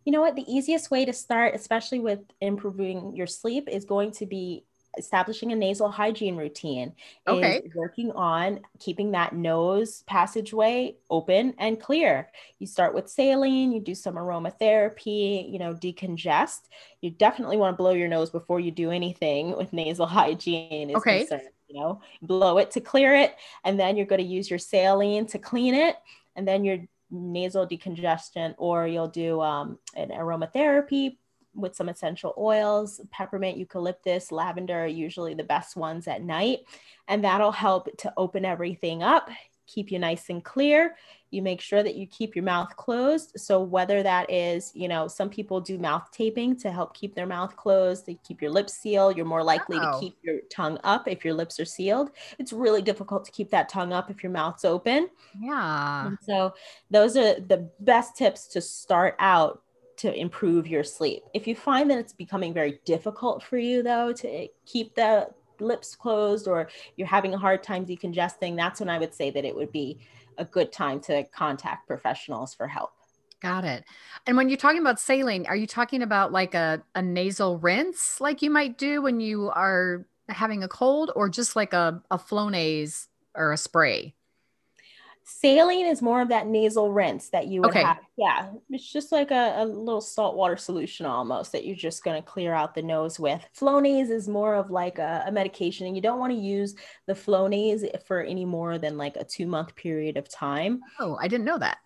You 0.05 0.13
know 0.13 0.21
what? 0.21 0.37
The 0.37 0.49
easiest 0.49 0.89
way 0.89 1.03
to 1.03 1.11
start 1.11 1.53
especially 1.55 1.99
with 1.99 2.19
improving 2.39 3.15
your 3.15 3.27
sleep 3.27 3.67
is 3.67 3.83
going 3.83 4.11
to 4.13 4.25
be 4.25 4.65
establishing 4.97 5.51
a 5.51 5.55
nasal 5.55 5.89
hygiene 5.89 6.35
routine 6.35 6.93
okay. 7.27 7.61
is 7.63 7.75
working 7.75 8.11
on 8.11 8.59
keeping 8.79 9.11
that 9.11 9.33
nose 9.33 10.03
passageway 10.07 10.95
open 11.09 11.53
and 11.57 11.79
clear. 11.79 12.29
You 12.59 12.67
start 12.67 12.93
with 12.93 13.09
saline, 13.09 13.71
you 13.71 13.79
do 13.79 13.95
some 13.95 14.15
aromatherapy, 14.15 15.51
you 15.51 15.59
know, 15.59 15.73
decongest. 15.73 16.61
You 17.01 17.11
definitely 17.11 17.57
want 17.57 17.73
to 17.73 17.77
blow 17.77 17.91
your 17.91 18.07
nose 18.07 18.29
before 18.29 18.59
you 18.59 18.71
do 18.71 18.91
anything 18.91 19.55
with 19.55 19.73
nasal 19.73 20.05
hygiene. 20.07 20.95
okay. 20.95 21.19
Concerned, 21.19 21.49
you 21.67 21.79
know, 21.79 22.01
blow 22.21 22.57
it 22.57 22.71
to 22.71 22.81
clear 22.81 23.13
it, 23.13 23.35
and 23.63 23.79
then 23.79 23.97
you're 23.97 24.05
going 24.05 24.21
to 24.21 24.27
use 24.27 24.49
your 24.49 24.59
saline 24.59 25.25
to 25.27 25.39
clean 25.39 25.73
it, 25.73 25.97
and 26.35 26.47
then 26.47 26.63
your 26.63 26.79
nasal 27.11 27.67
decongestant, 27.67 28.55
or 28.57 28.87
you'll 28.87 29.07
do 29.07 29.41
um, 29.41 29.77
an 29.95 30.09
aromatherapy 30.09 31.17
with 31.57 31.75
some 31.75 31.89
essential 31.89 32.33
oils, 32.37 33.01
peppermint, 33.11 33.57
eucalyptus, 33.57 34.31
lavender 34.31 34.83
are 34.83 34.87
usually 34.87 35.33
the 35.33 35.43
best 35.43 35.75
ones 35.75 36.07
at 36.07 36.21
night. 36.21 36.59
And 37.07 37.23
that'll 37.23 37.51
help 37.51 37.89
to 37.97 38.13
open 38.15 38.45
everything 38.45 39.03
up, 39.03 39.29
keep 39.65 39.91
you 39.91 39.99
nice 39.99 40.29
and 40.29 40.43
clear. 40.43 40.95
You 41.29 41.41
make 41.41 41.59
sure 41.59 41.83
that 41.83 41.95
you 41.95 42.07
keep 42.07 42.37
your 42.37 42.45
mouth 42.45 42.73
closed. 42.77 43.33
So 43.35 43.61
whether 43.61 44.01
that 44.01 44.31
is, 44.31 44.71
you 44.73 44.87
know, 44.87 45.09
some 45.09 45.29
people 45.29 45.59
do 45.59 45.77
mouth 45.77 46.09
taping 46.11 46.55
to 46.59 46.71
help 46.71 46.93
keep 46.95 47.15
their 47.15 47.25
mouth 47.25 47.55
closed, 47.57 48.05
they 48.05 48.17
keep 48.25 48.41
your 48.41 48.51
lips 48.51 48.73
sealed. 48.73 49.17
You're 49.17 49.25
more 49.25 49.43
likely 49.43 49.77
oh. 49.77 49.91
to 49.91 49.99
keep 49.99 50.17
your 50.21 50.39
tongue 50.49 50.79
up 50.85 51.05
if 51.07 51.25
your 51.25 51.33
lips 51.33 51.59
are 51.59 51.65
sealed. 51.65 52.11
It's 52.39 52.53
really 52.53 52.81
difficult 52.81 53.25
to 53.25 53.31
keep 53.31 53.49
that 53.49 53.67
tongue 53.67 53.91
up 53.91 54.09
if 54.09 54.23
your 54.23 54.31
mouth's 54.31 54.63
open. 54.63 55.09
Yeah. 55.37 56.07
And 56.07 56.17
so 56.21 56.53
those 56.89 57.17
are 57.17 57.37
the 57.39 57.69
best 57.81 58.15
tips 58.15 58.47
to 58.49 58.61
start 58.61 59.15
out 59.19 59.61
to 59.97 60.13
improve 60.13 60.67
your 60.67 60.83
sleep. 60.83 61.23
If 61.33 61.47
you 61.47 61.55
find 61.55 61.89
that 61.91 61.97
it's 61.97 62.13
becoming 62.13 62.53
very 62.53 62.79
difficult 62.85 63.43
for 63.43 63.57
you, 63.57 63.83
though, 63.83 64.13
to 64.13 64.27
eh, 64.27 64.47
keep 64.65 64.95
the 64.95 65.27
lips 65.59 65.95
closed 65.95 66.47
or 66.47 66.69
you're 66.95 67.07
having 67.07 67.33
a 67.33 67.37
hard 67.37 67.63
time 67.63 67.85
decongesting, 67.85 68.55
that's 68.55 68.79
when 68.79 68.89
I 68.89 68.99
would 68.99 69.13
say 69.13 69.31
that 69.31 69.45
it 69.45 69.55
would 69.55 69.71
be 69.71 69.99
a 70.37 70.45
good 70.45 70.71
time 70.71 70.99
to 71.01 71.23
contact 71.25 71.87
professionals 71.87 72.53
for 72.53 72.67
help. 72.67 72.91
Got 73.41 73.65
it. 73.65 73.83
And 74.25 74.35
when 74.35 74.49
you're 74.49 74.57
talking 74.57 74.81
about 74.81 74.99
saline, 74.99 75.45
are 75.45 75.55
you 75.55 75.67
talking 75.67 76.01
about 76.01 76.31
like 76.31 76.55
a, 76.55 76.81
a 76.95 77.01
nasal 77.01 77.59
rinse 77.59 78.19
like 78.19 78.41
you 78.41 78.49
might 78.49 78.77
do 78.77 79.01
when 79.01 79.19
you 79.19 79.49
are 79.49 80.05
having 80.29 80.63
a 80.63 80.67
cold 80.67 81.11
or 81.15 81.29
just 81.29 81.55
like 81.55 81.73
a, 81.73 82.01
a 82.09 82.17
Flonase 82.17 83.07
or 83.35 83.51
a 83.51 83.57
spray? 83.57 84.15
Saline 85.29 85.85
is 85.85 86.01
more 86.01 86.21
of 86.21 86.29
that 86.29 86.47
nasal 86.47 86.93
rinse 86.93 87.29
that 87.29 87.47
you 87.47 87.61
would 87.61 87.71
okay. 87.71 87.83
have. 87.83 87.99
Yeah, 88.17 88.49
it's 88.69 88.89
just 88.89 89.11
like 89.11 89.29
a, 89.29 89.55
a 89.57 89.65
little 89.65 89.99
saltwater 89.99 90.55
solution 90.55 91.05
almost 91.05 91.51
that 91.51 91.65
you're 91.65 91.75
just 91.75 92.01
going 92.05 92.21
to 92.21 92.25
clear 92.25 92.53
out 92.53 92.73
the 92.73 92.81
nose 92.81 93.19
with. 93.19 93.45
Flonase 93.53 94.09
is 94.09 94.29
more 94.29 94.55
of 94.55 94.71
like 94.71 94.99
a, 94.99 95.25
a 95.27 95.31
medication, 95.31 95.85
and 95.85 95.97
you 95.97 96.01
don't 96.01 96.19
want 96.19 96.31
to 96.31 96.39
use 96.39 96.75
the 97.07 97.13
Flonase 97.13 97.85
for 98.05 98.21
any 98.21 98.45
more 98.45 98.77
than 98.77 98.97
like 98.97 99.17
a 99.17 99.25
two 99.25 99.47
month 99.47 99.75
period 99.75 100.15
of 100.15 100.29
time. 100.29 100.79
Oh, 100.97 101.17
I 101.21 101.27
didn't 101.27 101.45
know 101.45 101.57
that. 101.57 101.79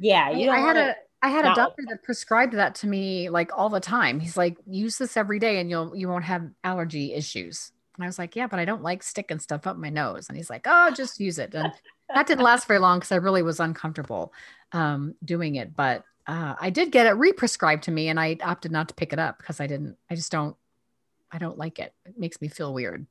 Yeah, 0.00 0.30
you 0.30 0.48
I, 0.48 0.56
I 0.56 0.60
had 0.60 0.76
a 0.78 0.96
I 1.20 1.28
had 1.28 1.44
a 1.44 1.54
doctor 1.54 1.82
that 1.90 2.02
prescribed 2.02 2.54
that 2.54 2.74
to 2.76 2.86
me 2.86 3.28
like 3.28 3.50
all 3.54 3.68
the 3.68 3.80
time. 3.80 4.18
He's 4.18 4.36
like, 4.36 4.56
use 4.66 4.96
this 4.96 5.18
every 5.18 5.38
day, 5.38 5.60
and 5.60 5.68
you'll 5.68 5.94
you 5.94 6.08
won't 6.08 6.24
have 6.24 6.48
allergy 6.64 7.12
issues. 7.12 7.70
And 7.96 8.04
I 8.04 8.08
was 8.08 8.18
like, 8.18 8.34
yeah, 8.34 8.46
but 8.46 8.60
I 8.60 8.64
don't 8.64 8.82
like 8.82 9.02
sticking 9.02 9.40
stuff 9.40 9.66
up 9.66 9.76
my 9.76 9.90
nose. 9.90 10.28
And 10.28 10.38
he's 10.38 10.48
like, 10.48 10.66
oh, 10.66 10.90
just 10.96 11.20
use 11.20 11.38
it. 11.38 11.52
And 11.54 11.72
that 12.14 12.26
didn't 12.26 12.44
last 12.44 12.66
very 12.66 12.78
long 12.78 12.98
because 12.98 13.12
I 13.12 13.16
really 13.16 13.42
was 13.42 13.60
uncomfortable 13.60 14.32
um, 14.72 15.14
doing 15.24 15.56
it. 15.56 15.74
But 15.76 16.04
uh, 16.26 16.54
I 16.60 16.70
did 16.70 16.92
get 16.92 17.06
it 17.06 17.12
re-prescribed 17.12 17.84
to 17.84 17.90
me, 17.90 18.08
and 18.08 18.18
I 18.18 18.36
opted 18.42 18.72
not 18.72 18.88
to 18.88 18.94
pick 18.94 19.12
it 19.12 19.18
up 19.18 19.38
because 19.38 19.60
I 19.60 19.66
didn't. 19.66 19.96
I 20.10 20.14
just 20.14 20.32
don't. 20.32 20.56
I 21.30 21.38
don't 21.38 21.58
like 21.58 21.78
it. 21.78 21.92
It 22.06 22.18
makes 22.18 22.40
me 22.40 22.48
feel 22.48 22.72
weird. 22.72 23.06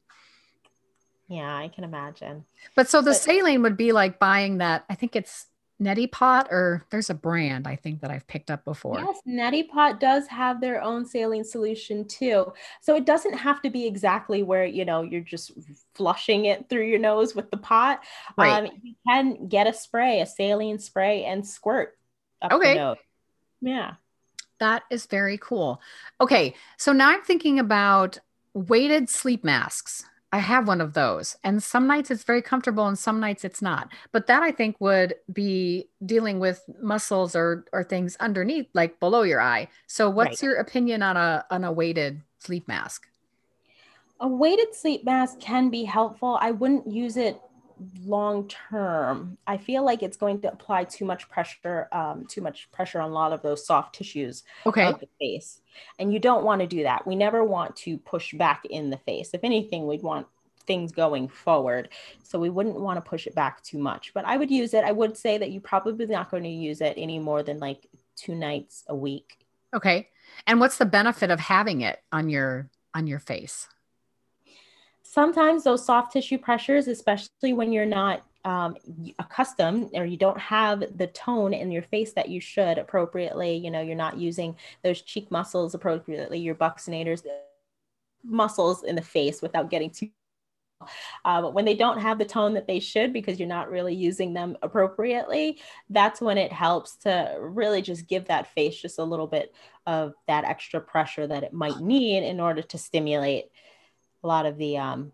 Yeah, 1.28 1.56
I 1.56 1.68
can 1.68 1.84
imagine. 1.84 2.46
But 2.76 2.90
so 2.90 3.02
the 3.02 3.12
but, 3.12 3.18
saline 3.18 3.62
would 3.64 3.78
be 3.78 3.92
like 3.92 4.18
buying 4.18 4.60
that. 4.60 4.86
I 4.90 4.96
think 4.96 5.16
it's 5.16 5.48
Neti 5.82 6.12
Pot, 6.12 6.48
or 6.50 6.84
there's 6.90 7.10
a 7.10 7.14
brand 7.14 7.68
I 7.68 7.76
think 7.76 8.02
that 8.02 8.10
I've 8.10 8.26
picked 8.26 8.50
up 8.50 8.66
before. 8.66 9.00
Yes, 9.00 9.20
Neti 9.28 9.68
Pot 9.68 10.00
does 10.00 10.28
have 10.28 10.60
their 10.60 10.82
own 10.82 11.06
saline 11.06 11.44
solution 11.44 12.08
too. 12.08 12.52
So 12.82 12.96
it 12.96 13.06
doesn't 13.06 13.34
have 13.34 13.62
to 13.62 13.70
be 13.70 13.86
exactly 13.86 14.42
where 14.42 14.66
you 14.66 14.86
know 14.86 15.04
you're 15.04 15.22
just 15.22 15.52
flushing 15.94 16.46
it 16.46 16.68
through 16.68 16.88
your 16.88 17.00
nose 17.00 17.36
with 17.36 17.52
the 17.52 17.58
pot. 17.58 18.04
Right. 18.38 18.66
Um, 18.66 18.72
you 18.82 18.96
can 19.08 19.48
get 19.48 19.68
a 19.68 19.74
spray, 19.74 20.22
a 20.22 20.26
saline 20.26 20.80
spray, 20.80 21.26
and 21.26 21.46
squirt. 21.46 21.98
okay. 22.52 22.96
Yeah. 23.62 23.94
That 24.60 24.84
is 24.90 25.06
very 25.06 25.38
cool. 25.38 25.82
Okay, 26.20 26.56
so 26.78 26.92
now 26.92 27.10
I'm 27.10 27.22
thinking 27.22 27.60
about 27.60 28.20
weighted 28.54 29.10
sleep 29.10 29.44
masks. 29.44 30.06
I 30.38 30.42
have 30.42 30.68
one 30.68 30.82
of 30.82 30.94
those. 30.94 31.36
And 31.44 31.64
some 31.64 31.88
nights 31.88 32.12
it's 32.12 32.24
very 32.24 32.44
comfortable 32.44 32.86
and 32.88 32.98
some 32.98 33.20
nights 33.20 33.44
it's 33.44 33.60
not. 33.60 33.92
But 34.12 34.28
that 34.28 34.44
I 34.44 34.52
think 34.52 34.76
would 34.80 35.16
be 35.34 35.90
dealing 36.06 36.40
with 36.40 36.64
muscles 36.80 37.36
or 37.36 37.66
or 37.74 37.84
things 37.84 38.16
underneath 38.20 38.68
like 38.76 39.00
below 39.00 39.24
your 39.24 39.42
eye. 39.42 39.68
So 39.88 40.12
what's 40.12 40.44
right. 40.44 40.50
your 40.50 40.58
opinion 40.58 41.02
on 41.02 41.18
a 41.18 41.44
on 41.50 41.64
a 41.64 41.72
weighted 41.72 42.22
sleep 42.38 42.68
mask? 42.68 43.08
A 44.20 44.28
weighted 44.28 44.76
sleep 44.76 45.04
mask 45.04 45.40
can 45.40 45.72
be 45.72 45.86
helpful. 45.86 46.38
I 46.40 46.52
wouldn't 46.52 46.86
use 46.86 47.18
it 47.18 47.42
long 48.06 48.48
term. 48.48 49.38
I 49.46 49.58
feel 49.58 49.84
like 49.84 50.04
it's 50.04 50.18
going 50.18 50.42
to 50.42 50.52
apply 50.52 50.86
too 50.86 51.06
much 51.06 51.30
pressure, 51.30 51.88
um, 51.92 52.26
too 52.26 52.42
much 52.42 52.70
pressure 52.72 53.00
on 53.00 53.12
a 53.12 53.14
lot 53.14 53.34
of 53.34 53.42
those 53.42 53.66
soft 53.66 53.96
tissues 53.96 54.44
okay. 54.66 54.86
of 54.86 55.00
the 55.00 55.08
face. 55.20 55.62
And 56.00 56.12
you 56.12 56.20
don't 56.20 56.44
want 56.44 56.62
to 56.62 56.68
do 56.68 56.84
that. 56.84 57.06
We 57.06 57.16
never 57.16 57.44
want 57.44 57.76
to 57.78 57.98
push 57.98 58.34
back 58.34 58.66
in 58.66 58.90
the 58.90 58.98
face. 58.98 59.32
If 59.34 59.44
anything, 59.44 59.86
we'd 59.86 60.04
want 60.04 60.28
things 60.66 60.92
going 60.92 61.28
forward. 61.28 61.90
So 62.24 62.40
we 62.40 62.50
wouldn't 62.50 62.80
want 62.80 62.98
to 62.98 63.10
push 63.10 63.26
it 63.26 63.36
back 63.36 63.64
too 63.64 63.78
much. 63.78 64.14
But 64.14 64.26
I 64.26 64.38
would 64.38 64.52
use 64.52 64.74
it. 64.74 64.84
I 64.84 64.92
would 64.92 65.18
say 65.18 65.38
that 65.38 65.52
you're 65.52 65.62
probably 65.62 66.06
not 66.06 66.30
going 66.30 66.44
to 66.44 66.50
use 66.50 66.82
it 66.82 66.96
any 66.98 67.20
more 67.20 67.42
than 67.44 67.60
like 67.60 67.88
two 68.16 68.36
nights 68.36 68.84
a 68.88 68.96
week. 68.96 69.38
Okay. 69.74 70.10
And 70.46 70.60
what's 70.60 70.78
the 70.78 70.86
benefit 70.86 71.32
of 71.32 71.40
having 71.40 71.82
it 71.82 72.02
on 72.12 72.30
your 72.30 72.70
on 72.94 73.08
your 73.08 73.20
face? 73.20 73.68
Sometimes 75.18 75.64
those 75.64 75.84
soft 75.84 76.14
tissue 76.14 76.38
pressures, 76.38 76.88
especially 76.88 77.52
when 77.52 77.72
you're 77.72 77.88
not 77.88 78.22
um, 78.46 78.78
accustomed 79.18 79.90
or 79.96 80.06
you 80.06 80.16
don't 80.16 80.40
have 80.40 80.84
the 80.96 81.08
tone 81.08 81.56
in 81.56 81.72
your 81.72 81.82
face 81.82 82.14
that 82.14 82.30
you 82.30 82.40
should 82.40 82.78
appropriately, 82.78 83.56
you 83.56 83.72
know, 83.72 83.82
you're 83.82 83.96
not 83.96 84.20
using 84.20 84.56
those 84.84 85.02
cheek 85.02 85.32
muscles 85.32 85.74
appropriately, 85.74 86.38
your 86.38 86.54
buccinators 86.54 87.24
muscles 88.24 88.84
in 88.84 88.96
the 88.96 89.02
face 89.02 89.42
without 89.42 89.72
getting 89.72 89.90
too 89.90 90.08
uh, 91.26 91.42
when 91.42 91.66
they 91.66 91.74
don't 91.74 92.00
have 92.00 92.20
the 92.20 92.26
tone 92.26 92.54
that 92.54 92.68
they 92.68 92.80
should 92.80 93.12
because 93.12 93.40
you're 93.40 93.50
not 93.50 93.72
really 93.72 93.96
using 93.96 94.36
them 94.36 94.56
appropriately, 94.62 95.60
that's 95.90 96.22
when 96.22 96.38
it 96.38 96.52
helps 96.52 96.96
to 96.96 97.36
really 97.40 97.82
just 97.82 98.08
give 98.08 98.26
that 98.26 98.54
face 98.54 98.80
just 98.80 99.00
a 99.00 99.04
little 99.04 99.26
bit 99.26 99.52
of 99.88 100.14
that 100.28 100.44
extra 100.44 100.80
pressure 100.80 101.26
that 101.26 101.42
it 101.42 101.54
might 101.54 101.80
need 101.80 102.24
in 102.24 102.40
order 102.40 102.62
to 102.62 102.78
stimulate 102.78 103.46
a 104.24 104.28
lot 104.28 104.46
of 104.46 104.58
the 104.58 104.78
um, 104.78 105.12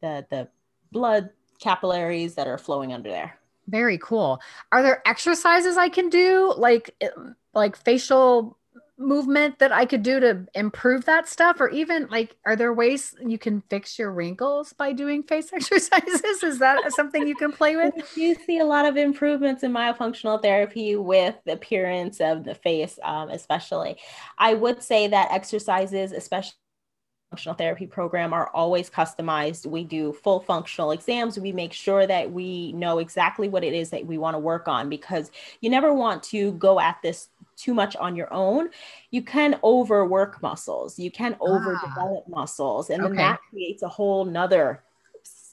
the 0.00 0.26
the 0.30 0.48
blood 0.92 1.30
capillaries 1.60 2.34
that 2.34 2.46
are 2.46 2.58
flowing 2.58 2.92
under 2.92 3.10
there. 3.10 3.38
Very 3.68 3.98
cool. 3.98 4.40
Are 4.72 4.82
there 4.82 5.02
exercises 5.06 5.76
I 5.76 5.88
can 5.88 6.08
do 6.08 6.54
like 6.56 6.94
eh, 7.00 7.08
like 7.54 7.76
facial 7.76 8.58
movement 8.96 9.58
that 9.58 9.72
I 9.72 9.86
could 9.86 10.04
do 10.04 10.20
to 10.20 10.46
improve 10.54 11.04
that 11.06 11.28
stuff 11.28 11.60
or 11.60 11.68
even 11.70 12.06
like 12.10 12.36
are 12.46 12.54
there 12.54 12.72
ways 12.72 13.12
you 13.26 13.38
can 13.38 13.60
fix 13.68 13.98
your 13.98 14.12
wrinkles 14.12 14.72
by 14.72 14.92
doing 14.92 15.22
face 15.32 15.52
exercises? 15.52 16.42
Is 16.42 16.58
that 16.58 16.92
something 16.92 17.26
you 17.26 17.34
can 17.34 17.52
play 17.52 17.76
with? 17.92 17.94
You 18.16 18.34
see 18.34 18.58
a 18.58 18.64
lot 18.64 18.84
of 18.84 18.96
improvements 18.96 19.62
in 19.62 19.72
myofunctional 19.72 20.40
therapy 20.40 20.96
with 20.96 21.34
the 21.44 21.52
appearance 21.52 22.20
of 22.20 22.44
the 22.44 22.54
face 22.54 22.98
um, 23.02 23.30
especially. 23.30 23.96
I 24.38 24.54
would 24.54 24.82
say 24.82 25.08
that 25.08 25.32
exercises 25.32 26.12
especially 26.12 26.58
functional 27.34 27.56
therapy 27.56 27.84
program 27.84 28.32
are 28.32 28.48
always 28.54 28.88
customized. 28.88 29.66
We 29.66 29.82
do 29.82 30.12
full 30.12 30.38
functional 30.38 30.92
exams. 30.92 31.36
We 31.36 31.50
make 31.50 31.72
sure 31.72 32.06
that 32.06 32.30
we 32.30 32.70
know 32.74 33.00
exactly 33.00 33.48
what 33.48 33.64
it 33.64 33.72
is 33.72 33.90
that 33.90 34.06
we 34.06 34.18
want 34.18 34.36
to 34.36 34.38
work 34.38 34.68
on 34.68 34.88
because 34.88 35.32
you 35.60 35.68
never 35.68 35.92
want 35.92 36.22
to 36.24 36.52
go 36.52 36.78
at 36.78 37.02
this 37.02 37.30
too 37.56 37.74
much 37.74 37.96
on 37.96 38.14
your 38.14 38.32
own. 38.32 38.68
You 39.10 39.22
can 39.22 39.58
overwork 39.64 40.40
muscles, 40.42 40.96
you 40.96 41.10
can 41.10 41.36
ah. 41.40 41.44
overdevelop 41.44 42.22
ah. 42.24 42.30
muscles, 42.30 42.90
and 42.90 43.02
then 43.02 43.10
okay. 43.10 43.22
that 43.22 43.40
creates 43.50 43.82
a 43.82 43.88
whole 43.88 44.24
nother 44.24 44.84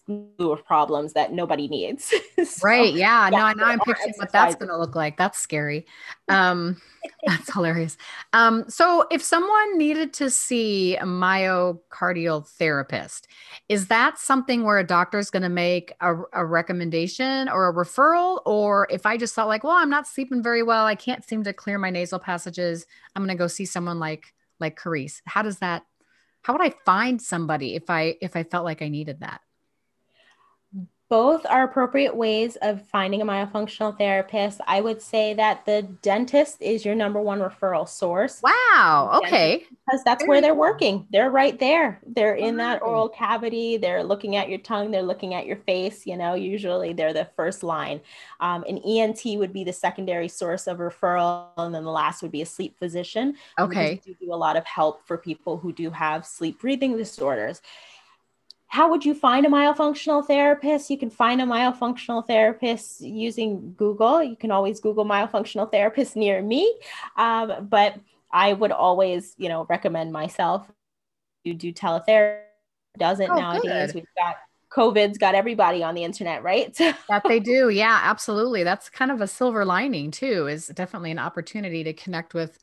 slew 0.06 0.52
of 0.52 0.66
problems 0.66 1.14
that 1.14 1.32
nobody 1.32 1.68
needs. 1.68 2.14
so, 2.44 2.68
right. 2.68 2.94
Yeah. 2.94 3.30
yeah 3.32 3.54
no, 3.54 3.66
I'm 3.66 3.80
picturing 3.80 4.14
what 4.18 4.32
that's 4.32 4.56
going 4.56 4.70
to 4.70 4.78
look 4.78 4.96
like. 4.96 5.18
That's 5.18 5.38
scary. 5.38 5.86
Um, 6.30 6.82
that's 7.26 7.52
hilarious. 7.52 7.98
Um, 8.32 8.64
so 8.70 9.06
if 9.12 9.22
someone 9.22 9.78
needed 9.78 10.14
to 10.14 10.30
see 10.30 10.96
a 10.96 11.04
myocardial 11.04 12.48
therapist, 12.48 13.28
is 13.68 13.88
that 13.88 14.18
something 14.18 14.64
where 14.64 14.78
a 14.78 14.88
doctor 14.88 15.20
is 15.20 15.30
going 15.30 15.44
to 15.44 15.50
make 15.50 15.92
a, 16.00 16.16
a 16.32 16.46
recommendation 16.46 17.50
or 17.50 17.68
a 17.68 17.74
referral? 17.74 18.42
Or 18.46 18.88
if 18.90 19.06
I 19.06 19.18
just 19.18 19.36
thought 19.36 19.50
like, 19.50 19.66
well, 19.66 19.74
I'm 19.74 19.90
not 19.90 20.08
sleeping 20.08 20.42
very 20.42 20.64
well. 20.64 20.86
I 20.86 20.96
can't 20.96 21.28
seem 21.28 21.44
to 21.44 21.52
clear 21.52 21.78
my 21.78 21.90
nasal 21.90 22.20
passages. 22.20 22.86
I'm 23.14 23.24
going 23.24 23.36
to 23.36 23.42
go 23.42 23.48
see 23.48 23.66
someone 23.66 24.00
like, 24.00 24.34
like 24.62 24.80
Karese. 24.80 25.22
How 25.26 25.42
does 25.42 25.60
that, 25.60 25.84
how 26.44 26.54
would 26.54 26.62
I 26.62 26.74
find 26.86 27.22
somebody 27.22 27.76
if 27.76 27.90
I, 27.90 28.16
if 28.22 28.38
I 28.38 28.44
felt 28.44 28.64
like 28.64 28.82
I 28.82 28.88
needed 28.88 29.20
that? 29.20 29.42
Both 31.12 31.46
are 31.50 31.64
appropriate 31.64 32.16
ways 32.16 32.56
of 32.62 32.88
finding 32.88 33.22
a 33.22 33.26
myofunctional 33.26 33.98
therapist. 33.98 34.62
I 34.66 34.80
would 34.80 35.02
say 35.02 35.34
that 35.34 35.66
the 35.66 35.82
dentist 36.02 36.62
is 36.62 36.86
your 36.86 36.96
number 36.96 37.20
one 37.20 37.40
referral 37.40 37.86
source. 37.88 38.42
Wow. 38.42 39.20
Okay. 39.22 39.66
Because 39.70 40.06
that's 40.06 40.26
where 40.26 40.40
they're 40.40 40.56
working. 40.56 41.06
They're 41.12 41.30
right 41.30 41.60
there. 41.60 42.00
They're 42.08 42.36
in 42.36 42.56
that 42.58 42.82
oral 42.82 43.10
cavity. 43.10 43.76
They're 43.76 44.06
looking 44.06 44.38
at 44.38 44.48
your 44.48 44.60
tongue. 44.60 44.90
They're 44.90 45.02
looking 45.02 45.34
at 45.34 45.46
your 45.46 45.58
face. 45.58 46.08
You 46.08 46.16
know, 46.16 46.34
usually 46.34 46.94
they're 46.94 47.12
the 47.12 47.28
first 47.36 47.62
line. 47.62 48.00
Um, 48.40 48.64
an 48.64 48.78
ENT 48.78 49.20
would 49.38 49.52
be 49.52 49.66
the 49.66 49.74
secondary 49.74 50.30
source 50.30 50.66
of 50.66 50.78
referral. 50.78 51.48
And 51.58 51.76
then 51.76 51.84
the 51.84 51.92
last 51.92 52.22
would 52.22 52.32
be 52.32 52.42
a 52.42 52.46
sleep 52.46 52.80
physician. 52.80 53.36
Okay. 53.60 54.00
We 54.08 54.14
do 54.14 54.34
a 54.34 54.36
lot 54.36 54.56
of 54.56 54.66
help 54.66 55.06
for 55.06 55.18
people 55.18 55.58
who 55.58 55.74
do 55.74 55.90
have 55.90 56.26
sleep 56.26 56.62
breathing 56.62 56.96
disorders 56.96 57.62
how 58.72 58.90
would 58.90 59.04
you 59.04 59.14
find 59.14 59.46
a 59.46 59.50
myofunctional 59.50 60.26
therapist? 60.26 60.90
You 60.90 60.98
can 60.98 61.10
find 61.10 61.42
a 61.42 61.44
myofunctional 61.44 62.26
therapist 62.26 63.02
using 63.02 63.74
Google. 63.76 64.24
You 64.24 64.38
can 64.38 64.50
always 64.50 64.80
Google 64.80 65.04
myofunctional 65.04 65.70
therapist 65.70 66.16
near 66.16 66.42
me. 66.42 66.74
Um, 67.18 67.68
but 67.70 68.00
I 68.32 68.54
would 68.54 68.72
always, 68.72 69.36
you 69.38 69.50
know, 69.50 69.66
recommend 69.70 70.14
myself. 70.14 70.66
You 71.44 71.54
do 71.54 71.74
teletherapy. 71.74 72.44
Doesn't 72.98 73.30
oh, 73.30 73.36
nowadays. 73.36 73.92
Good. 73.92 73.96
We've 73.96 74.06
got 74.18 74.38
COVID's 74.72 75.18
got 75.18 75.36
everybody 75.36 75.84
on 75.84 75.94
the 75.94 76.06
internet, 76.06 76.42
right? 76.42 76.74
that 77.10 77.24
they 77.28 77.42
do. 77.42 77.68
Yeah, 77.68 78.00
absolutely. 78.04 78.64
That's 78.64 78.90
kind 78.90 79.12
of 79.12 79.20
a 79.20 79.28
silver 79.28 79.66
lining 79.66 80.12
too. 80.12 80.48
Is 80.48 80.68
definitely 80.68 81.12
an 81.12 81.20
opportunity 81.20 81.84
to 81.84 81.92
connect 81.92 82.34
with 82.34 82.58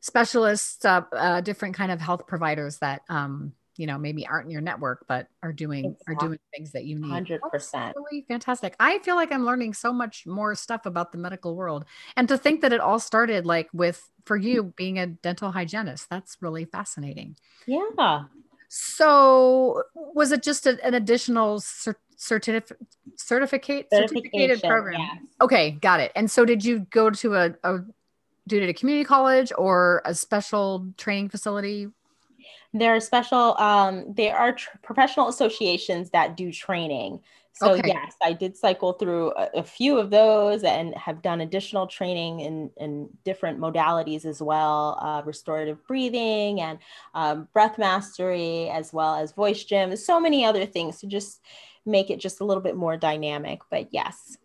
specialists, 0.00 0.84
uh, 0.84 1.02
uh, 1.12 1.40
different 1.42 1.76
kind 1.76 1.92
of 1.92 2.00
health 2.00 2.26
providers 2.26 2.78
that 2.78 3.02
um, 3.08 3.52
you 3.76 3.86
know 3.86 3.98
maybe 3.98 4.26
aren't 4.26 4.46
in 4.46 4.50
your 4.50 4.60
network 4.60 5.04
but 5.08 5.28
are 5.42 5.52
doing 5.52 5.84
exactly. 5.84 6.14
are 6.14 6.28
doing 6.28 6.38
things 6.54 6.72
that 6.72 6.84
you 6.84 6.98
need. 6.98 7.10
100% 7.10 7.92
really 7.94 8.24
fantastic. 8.28 8.74
I 8.78 8.98
feel 9.00 9.16
like 9.16 9.32
i'm 9.32 9.44
learning 9.44 9.74
so 9.74 9.92
much 9.92 10.26
more 10.26 10.54
stuff 10.54 10.86
about 10.86 11.12
the 11.12 11.18
medical 11.18 11.54
world. 11.54 11.84
And 12.16 12.28
to 12.28 12.38
think 12.38 12.60
that 12.62 12.72
it 12.72 12.80
all 12.80 12.98
started 12.98 13.46
like 13.46 13.68
with 13.72 14.08
for 14.24 14.36
you 14.36 14.72
being 14.76 14.98
a 14.98 15.06
dental 15.06 15.50
hygienist 15.50 16.08
that's 16.08 16.36
really 16.40 16.64
fascinating. 16.64 17.36
Yeah. 17.66 18.24
So 18.68 19.82
was 19.94 20.32
it 20.32 20.42
just 20.42 20.66
a, 20.66 20.84
an 20.84 20.94
additional 20.94 21.60
cert- 21.60 21.94
certificate 22.16 22.78
certificate 23.16 23.88
certificated 23.92 24.62
program? 24.62 25.00
yes. 25.00 25.18
okay 25.40 25.72
got 25.72 26.00
it. 26.00 26.12
And 26.16 26.30
so 26.30 26.44
did 26.44 26.64
you 26.64 26.80
go 26.90 27.10
to 27.10 27.34
a, 27.34 27.54
a 27.62 27.80
did 28.46 28.62
it 28.62 28.68
a 28.68 28.74
community 28.74 29.04
college 29.04 29.52
or 29.56 30.02
a 30.04 30.14
special 30.14 30.86
training 30.96 31.28
facility 31.28 31.88
there 32.74 32.94
are 32.96 33.00
special, 33.00 33.56
um, 33.58 34.04
there 34.12 34.36
are 34.36 34.52
tr- 34.52 34.76
professional 34.82 35.28
associations 35.28 36.10
that 36.10 36.36
do 36.36 36.52
training. 36.52 37.20
So 37.52 37.74
okay. 37.74 37.82
yes, 37.86 38.16
I 38.20 38.32
did 38.32 38.56
cycle 38.56 38.94
through 38.94 39.30
a, 39.36 39.48
a, 39.58 39.62
few 39.62 39.96
of 39.96 40.10
those 40.10 40.64
and 40.64 40.92
have 40.96 41.22
done 41.22 41.40
additional 41.40 41.86
training 41.86 42.40
in, 42.40 42.68
in 42.78 43.08
different 43.24 43.60
modalities 43.60 44.24
as 44.24 44.42
well, 44.42 44.98
uh, 45.00 45.22
restorative 45.24 45.86
breathing 45.86 46.60
and 46.60 46.80
um, 47.14 47.46
breath 47.52 47.78
mastery, 47.78 48.68
as 48.70 48.92
well 48.92 49.14
as 49.14 49.30
voice 49.30 49.62
gym, 49.62 49.94
so 49.94 50.18
many 50.18 50.44
other 50.44 50.66
things 50.66 50.98
to 50.98 51.06
just 51.06 51.42
make 51.86 52.10
it 52.10 52.18
just 52.18 52.40
a 52.40 52.44
little 52.44 52.62
bit 52.62 52.74
more 52.74 52.96
dynamic. 52.96 53.60
But 53.70 53.86
yes. 53.92 54.36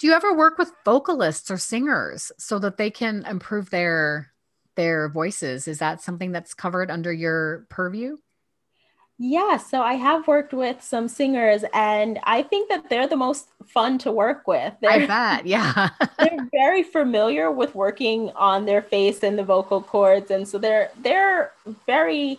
Do 0.00 0.08
you 0.08 0.12
ever 0.12 0.34
work 0.34 0.58
with 0.58 0.72
vocalists 0.84 1.52
or 1.52 1.56
singers 1.56 2.32
so 2.36 2.58
that 2.58 2.78
they 2.78 2.90
can 2.90 3.24
improve 3.26 3.70
their 3.70 4.29
their 4.80 5.10
voices. 5.10 5.68
Is 5.68 5.80
that 5.80 6.00
something 6.00 6.32
that's 6.32 6.54
covered 6.54 6.90
under 6.90 7.12
your 7.12 7.66
purview? 7.68 8.16
Yeah, 9.18 9.58
so 9.58 9.82
I 9.82 9.92
have 9.92 10.26
worked 10.26 10.54
with 10.54 10.82
some 10.82 11.06
singers, 11.06 11.66
and 11.74 12.18
I 12.22 12.40
think 12.40 12.70
that 12.70 12.88
they're 12.88 13.06
the 13.06 13.14
most 13.14 13.48
fun 13.66 13.98
to 13.98 14.10
work 14.10 14.48
with. 14.48 14.72
They're, 14.80 14.90
I 14.90 15.06
bet, 15.06 15.44
yeah. 15.44 15.90
they're 16.18 16.48
very 16.50 16.82
familiar 16.82 17.50
with 17.50 17.74
working 17.74 18.30
on 18.30 18.64
their 18.64 18.80
face 18.80 19.22
and 19.22 19.38
the 19.38 19.44
vocal 19.44 19.82
cords, 19.82 20.30
and 20.30 20.48
so 20.48 20.56
they're 20.56 20.90
they're 21.02 21.52
very 21.84 22.38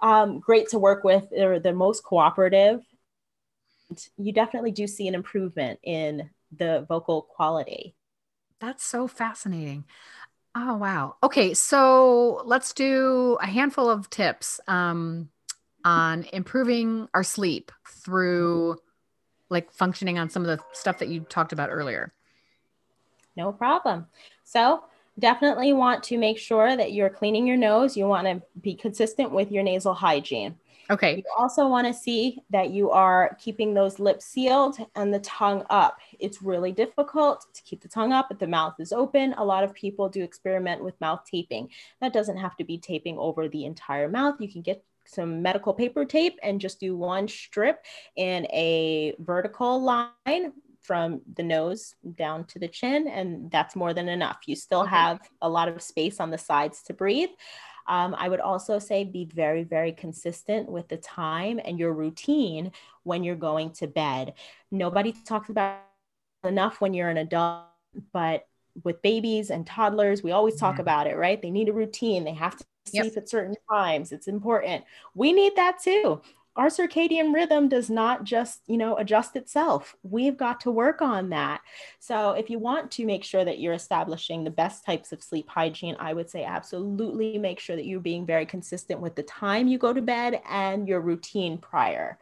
um, 0.00 0.40
great 0.40 0.68
to 0.70 0.80
work 0.80 1.04
with. 1.04 1.30
They're 1.30 1.60
the 1.60 1.72
most 1.72 2.02
cooperative. 2.02 2.80
You 4.18 4.32
definitely 4.32 4.72
do 4.72 4.88
see 4.88 5.06
an 5.06 5.14
improvement 5.14 5.78
in 5.84 6.30
the 6.50 6.84
vocal 6.88 7.22
quality. 7.22 7.94
That's 8.58 8.84
so 8.84 9.06
fascinating. 9.06 9.84
Oh, 10.58 10.76
wow. 10.76 11.16
Okay. 11.22 11.52
So 11.52 12.40
let's 12.46 12.72
do 12.72 13.36
a 13.42 13.46
handful 13.46 13.90
of 13.90 14.08
tips 14.08 14.58
um, 14.66 15.28
on 15.84 16.24
improving 16.32 17.08
our 17.12 17.22
sleep 17.22 17.70
through 17.86 18.78
like 19.50 19.70
functioning 19.70 20.18
on 20.18 20.30
some 20.30 20.42
of 20.42 20.48
the 20.48 20.64
stuff 20.72 20.98
that 20.98 21.08
you 21.08 21.20
talked 21.20 21.52
about 21.52 21.68
earlier. 21.70 22.14
No 23.36 23.52
problem. 23.52 24.06
So, 24.44 24.84
definitely 25.18 25.74
want 25.74 26.02
to 26.04 26.16
make 26.16 26.38
sure 26.38 26.74
that 26.74 26.92
you're 26.92 27.10
cleaning 27.10 27.46
your 27.46 27.58
nose. 27.58 27.94
You 27.94 28.06
want 28.06 28.26
to 28.26 28.42
be 28.62 28.74
consistent 28.74 29.32
with 29.32 29.52
your 29.52 29.62
nasal 29.62 29.92
hygiene. 29.92 30.56
Okay. 30.90 31.16
You 31.16 31.24
also 31.38 31.66
want 31.66 31.86
to 31.86 31.92
see 31.92 32.38
that 32.50 32.70
you 32.70 32.90
are 32.90 33.36
keeping 33.40 33.74
those 33.74 33.98
lips 33.98 34.24
sealed 34.24 34.78
and 34.94 35.12
the 35.12 35.20
tongue 35.20 35.64
up. 35.70 35.98
It's 36.18 36.42
really 36.42 36.72
difficult 36.72 37.46
to 37.54 37.62
keep 37.62 37.80
the 37.80 37.88
tongue 37.88 38.12
up 38.12 38.28
if 38.30 38.38
the 38.38 38.46
mouth 38.46 38.74
is 38.78 38.92
open. 38.92 39.34
A 39.38 39.44
lot 39.44 39.64
of 39.64 39.74
people 39.74 40.08
do 40.08 40.22
experiment 40.22 40.82
with 40.82 41.00
mouth 41.00 41.22
taping. 41.30 41.70
That 42.00 42.12
doesn't 42.12 42.36
have 42.36 42.56
to 42.56 42.64
be 42.64 42.78
taping 42.78 43.18
over 43.18 43.48
the 43.48 43.64
entire 43.64 44.08
mouth. 44.08 44.36
You 44.40 44.48
can 44.48 44.62
get 44.62 44.84
some 45.04 45.42
medical 45.42 45.72
paper 45.72 46.04
tape 46.04 46.38
and 46.42 46.60
just 46.60 46.80
do 46.80 46.96
one 46.96 47.28
strip 47.28 47.84
in 48.16 48.44
a 48.46 49.14
vertical 49.18 49.80
line 49.82 50.52
from 50.86 51.20
the 51.34 51.42
nose 51.42 51.94
down 52.14 52.44
to 52.44 52.60
the 52.60 52.68
chin, 52.68 53.08
and 53.08 53.50
that's 53.50 53.74
more 53.74 53.92
than 53.92 54.08
enough. 54.08 54.38
You 54.46 54.54
still 54.54 54.82
okay. 54.82 54.90
have 54.90 55.20
a 55.42 55.48
lot 55.48 55.68
of 55.68 55.82
space 55.82 56.20
on 56.20 56.30
the 56.30 56.38
sides 56.38 56.82
to 56.84 56.92
breathe. 56.94 57.30
Um, 57.88 58.14
I 58.18 58.28
would 58.28 58.40
also 58.40 58.78
say 58.78 59.04
be 59.04 59.24
very, 59.24 59.64
very 59.64 59.92
consistent 59.92 60.68
with 60.68 60.88
the 60.88 60.96
time 60.96 61.60
and 61.64 61.78
your 61.78 61.92
routine 61.92 62.72
when 63.04 63.24
you're 63.24 63.36
going 63.36 63.70
to 63.72 63.86
bed. 63.86 64.34
Nobody 64.70 65.12
talks 65.12 65.48
about 65.48 65.80
enough 66.44 66.80
when 66.80 66.94
you're 66.94 67.08
an 67.08 67.18
adult, 67.18 67.64
but 68.12 68.46
with 68.84 69.00
babies 69.02 69.50
and 69.50 69.66
toddlers, 69.66 70.22
we 70.22 70.32
always 70.32 70.56
talk 70.56 70.78
about 70.78 71.06
it, 71.06 71.16
right? 71.16 71.40
They 71.40 71.50
need 71.50 71.68
a 71.68 71.72
routine. 71.72 72.24
They 72.24 72.34
have 72.34 72.56
to 72.56 72.64
sleep 72.86 73.04
yep. 73.04 73.16
at 73.16 73.28
certain 73.28 73.56
times. 73.70 74.12
It's 74.12 74.28
important. 74.28 74.84
We 75.14 75.32
need 75.32 75.56
that 75.56 75.80
too 75.82 76.20
our 76.56 76.68
circadian 76.68 77.34
rhythm 77.34 77.68
does 77.68 77.90
not 77.90 78.24
just 78.24 78.62
you 78.66 78.76
know 78.76 78.96
adjust 78.96 79.36
itself 79.36 79.94
we've 80.02 80.36
got 80.36 80.60
to 80.60 80.70
work 80.70 81.02
on 81.02 81.28
that 81.30 81.60
so 81.98 82.32
if 82.32 82.50
you 82.50 82.58
want 82.58 82.90
to 82.90 83.04
make 83.04 83.22
sure 83.22 83.44
that 83.44 83.60
you're 83.60 83.74
establishing 83.74 84.42
the 84.42 84.50
best 84.50 84.84
types 84.84 85.12
of 85.12 85.22
sleep 85.22 85.48
hygiene 85.48 85.96
i 85.98 86.12
would 86.12 86.28
say 86.28 86.44
absolutely 86.44 87.38
make 87.38 87.60
sure 87.60 87.76
that 87.76 87.86
you're 87.86 88.00
being 88.00 88.26
very 88.26 88.46
consistent 88.46 89.00
with 89.00 89.14
the 89.14 89.22
time 89.24 89.68
you 89.68 89.78
go 89.78 89.92
to 89.92 90.02
bed 90.02 90.40
and 90.48 90.88
your 90.88 91.00
routine 91.00 91.58
prior 91.58 92.18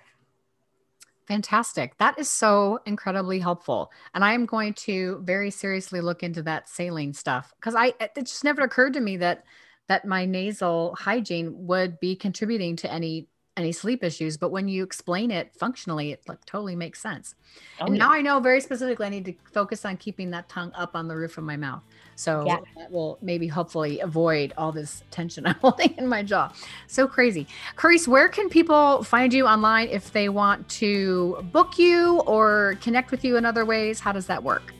Fantastic. 1.26 1.96
That 1.96 2.18
is 2.18 2.28
so 2.28 2.80
incredibly 2.84 3.38
helpful. 3.38 3.90
And 4.14 4.22
I 4.22 4.34
am 4.34 4.44
going 4.44 4.74
to 4.74 5.22
very 5.24 5.50
seriously 5.50 6.02
look 6.02 6.22
into 6.22 6.42
that 6.42 6.68
saline 6.68 7.14
stuff 7.14 7.52
because 7.58 7.74
I 7.74 7.94
it 7.98 8.12
just 8.18 8.44
never 8.44 8.62
occurred 8.62 8.92
to 8.92 9.00
me 9.00 9.16
that 9.18 9.44
that 9.88 10.04
my 10.04 10.26
nasal 10.26 10.94
hygiene 10.98 11.52
would 11.66 11.98
be 12.00 12.16
contributing 12.16 12.76
to 12.76 12.92
any 12.92 13.28
any 13.56 13.70
sleep 13.70 14.02
issues 14.02 14.36
but 14.36 14.50
when 14.50 14.66
you 14.66 14.82
explain 14.82 15.30
it 15.30 15.54
functionally 15.54 16.10
it 16.12 16.20
like 16.28 16.44
totally 16.44 16.74
makes 16.74 17.00
sense 17.00 17.36
oh, 17.80 17.86
and 17.86 17.96
yeah. 17.96 18.04
now 18.04 18.12
i 18.12 18.20
know 18.20 18.40
very 18.40 18.60
specifically 18.60 19.06
i 19.06 19.08
need 19.08 19.24
to 19.24 19.32
focus 19.52 19.84
on 19.84 19.96
keeping 19.96 20.28
that 20.30 20.48
tongue 20.48 20.72
up 20.74 20.96
on 20.96 21.06
the 21.06 21.14
roof 21.14 21.38
of 21.38 21.44
my 21.44 21.56
mouth 21.56 21.82
so 22.16 22.44
yeah. 22.46 22.56
that 22.76 22.90
will 22.90 23.16
maybe 23.22 23.46
hopefully 23.46 24.00
avoid 24.00 24.52
all 24.58 24.72
this 24.72 25.04
tension 25.10 25.46
i'm 25.50 25.54
holding 25.56 25.94
in 25.98 26.08
my 26.08 26.22
jaw 26.22 26.50
so 26.88 27.06
crazy 27.06 27.46
Karese, 27.76 28.08
where 28.08 28.28
can 28.28 28.48
people 28.48 29.04
find 29.04 29.32
you 29.32 29.46
online 29.46 29.86
if 29.88 30.12
they 30.12 30.28
want 30.28 30.68
to 30.68 31.46
book 31.52 31.78
you 31.78 32.18
or 32.20 32.76
connect 32.82 33.12
with 33.12 33.24
you 33.24 33.36
in 33.36 33.44
other 33.44 33.64
ways 33.64 34.00
how 34.00 34.10
does 34.10 34.26
that 34.26 34.42
work 34.42 34.74